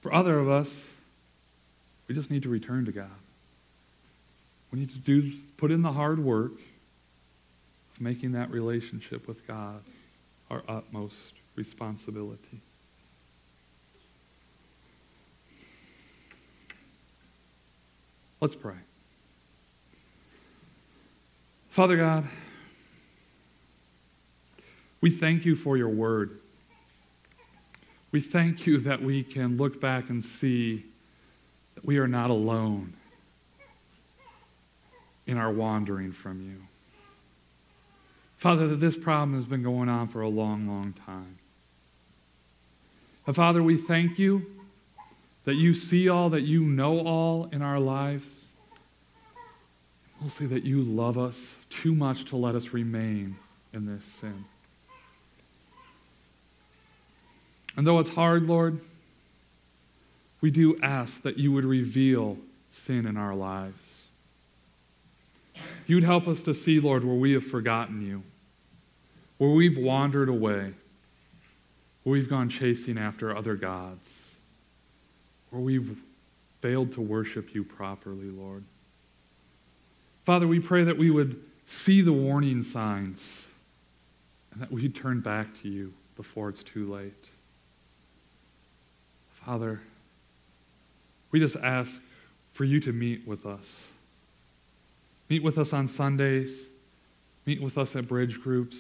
For 0.01 0.15
other 0.15 0.39
of 0.39 0.49
us, 0.49 0.71
we 2.07 2.15
just 2.15 2.31
need 2.31 2.45
to 2.45 2.49
return 2.49 2.85
to 2.85 2.93
God. 2.93 3.11
We 4.71 4.79
need 4.79 4.91
to 4.91 4.99
do, 4.99 5.33
put 5.57 5.73
in 5.73 5.83
the 5.83 5.93
hard 5.93 6.21
work 6.21 6.53
of 6.53 8.01
making 8.01 8.33
that 8.33 8.51
relationship 8.51 9.27
with 9.27 9.45
God 9.47 9.81
our 10.53 10.63
utmost 10.69 11.33
responsibility. 11.57 12.61
Let's 18.39 18.55
pray. 18.55 18.75
Father 21.71 21.97
God, 21.97 22.29
we 25.01 25.11
thank 25.11 25.47
you 25.47 25.57
for 25.57 25.79
your 25.79 25.89
word. 25.89 26.39
We 28.11 28.21
thank 28.21 28.67
you 28.67 28.79
that 28.81 29.01
we 29.01 29.23
can 29.23 29.57
look 29.57 29.81
back 29.81 30.11
and 30.11 30.23
see 30.23 30.85
that 31.77 31.85
we 31.85 31.97
are 31.97 32.09
not 32.09 32.29
alone 32.29 32.93
in 35.27 35.39
our 35.39 35.51
wandering 35.51 36.13
from 36.13 36.43
you. 36.43 36.57
Father, 38.43 38.67
that 38.67 38.81
this 38.81 38.97
problem 38.97 39.37
has 39.37 39.45
been 39.45 39.63
going 39.63 39.89
on 39.89 40.09
for 40.09 40.21
a 40.21 40.29
long, 40.29 40.67
long 40.67 40.95
time. 41.07 41.39
But 43.25 43.37
Father, 43.37 43.63
we 43.63 43.77
thank 43.77 44.19
you 44.19 44.45
that 45.45 45.55
you 45.55 45.75
see 45.75 46.09
all, 46.09 46.29
that 46.31 46.41
you 46.41 46.63
know 46.63 47.07
all 47.07 47.49
in 47.53 47.63
our 47.63 47.79
lives. 47.79 48.47
Mostly 50.21 50.49
that 50.49 50.65
you 50.65 50.83
love 50.83 51.17
us 51.17 51.53
too 51.71 51.95
much 51.95 52.25
to 52.31 52.37
let 52.37 52.57
us 52.57 52.73
remain 52.73 53.37
in 53.73 53.87
this 53.87 54.05
sin. 54.05 54.45
And 57.77 57.87
though 57.87 58.01
it's 58.01 58.11
hard, 58.11 58.49
Lord, 58.49 58.81
we 60.41 60.51
do 60.51 60.81
ask 60.83 61.23
that 61.23 61.39
you 61.39 61.53
would 61.53 61.65
reveal 61.65 62.39
sin 62.73 63.07
in 63.07 63.17
our 63.17 63.37
lives. 63.37 63.85
You'd 65.87 66.03
help 66.03 66.27
us 66.27 66.43
to 66.43 66.53
see, 66.53 66.81
Lord, 66.81 67.05
where 67.05 67.15
we 67.15 67.35
have 67.35 67.47
forgotten 67.47 68.05
you 68.05 68.25
where 69.43 69.51
we've 69.51 69.77
wandered 69.77 70.29
away, 70.29 70.73
where 72.05 72.13
we've 72.13 72.31
gone 72.31 72.49
chasing 72.49 72.97
after 72.97 73.37
other 73.37 73.57
gods, 73.57 74.09
where 75.51 75.61
we've 75.61 76.01
failed 76.61 76.93
to 76.93 77.01
worship 77.01 77.53
you 77.53 77.65
properly, 77.65 78.31
Lord. 78.31 78.63
Father, 80.25 80.47
we 80.47 80.61
pray 80.61 80.85
that 80.85 80.97
we 80.97 81.11
would 81.11 81.43
see 81.67 82.03
the 82.03 82.13
warning 82.13 82.63
signs 82.63 83.49
and 84.53 84.63
that 84.63 84.71
we'd 84.71 84.95
turn 84.95 85.19
back 85.19 85.49
to 85.63 85.69
you 85.69 85.93
before 86.15 86.49
it's 86.49 86.63
too 86.63 86.89
late. 86.89 87.25
Father, 89.45 89.81
we 91.33 91.41
just 91.41 91.57
ask 91.57 91.91
for 92.53 92.63
you 92.63 92.79
to 92.79 92.93
meet 92.93 93.27
with 93.27 93.45
us. 93.45 93.67
Meet 95.29 95.43
with 95.43 95.59
us 95.59 95.73
on 95.73 95.89
Sundays. 95.89 96.61
Meet 97.45 97.61
with 97.61 97.77
us 97.77 97.97
at 97.97 98.07
bridge 98.07 98.41
groups. 98.41 98.77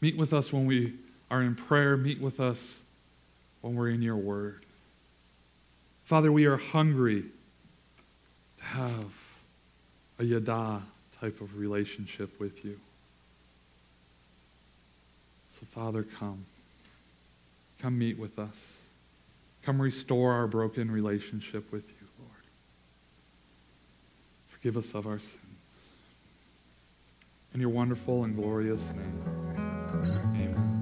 Meet 0.00 0.16
with 0.16 0.32
us 0.32 0.52
when 0.52 0.66
we 0.66 0.94
are 1.30 1.42
in 1.42 1.54
prayer. 1.54 1.96
Meet 1.96 2.20
with 2.20 2.40
us 2.40 2.80
when 3.60 3.74
we're 3.74 3.90
in 3.90 4.02
your 4.02 4.16
word. 4.16 4.64
Father, 6.04 6.32
we 6.32 6.46
are 6.46 6.56
hungry 6.56 7.24
to 8.58 8.64
have 8.64 9.12
a 10.18 10.24
yada 10.24 10.82
type 11.20 11.40
of 11.40 11.58
relationship 11.58 12.38
with 12.40 12.64
you. 12.64 12.78
So, 15.58 15.66
Father, 15.66 16.04
come. 16.18 16.46
Come 17.80 17.98
meet 17.98 18.18
with 18.18 18.38
us. 18.38 18.54
Come 19.62 19.82
restore 19.82 20.32
our 20.32 20.46
broken 20.46 20.90
relationship 20.90 21.70
with 21.72 21.86
you, 21.88 22.06
Lord. 22.18 22.32
Forgive 24.50 24.76
us 24.76 24.94
of 24.94 25.06
our 25.06 25.18
sins. 25.18 25.36
In 27.54 27.60
your 27.60 27.70
wonderful 27.70 28.24
and 28.24 28.34
glorious 28.34 28.80
name. 28.80 29.47
Amen. 30.04 30.77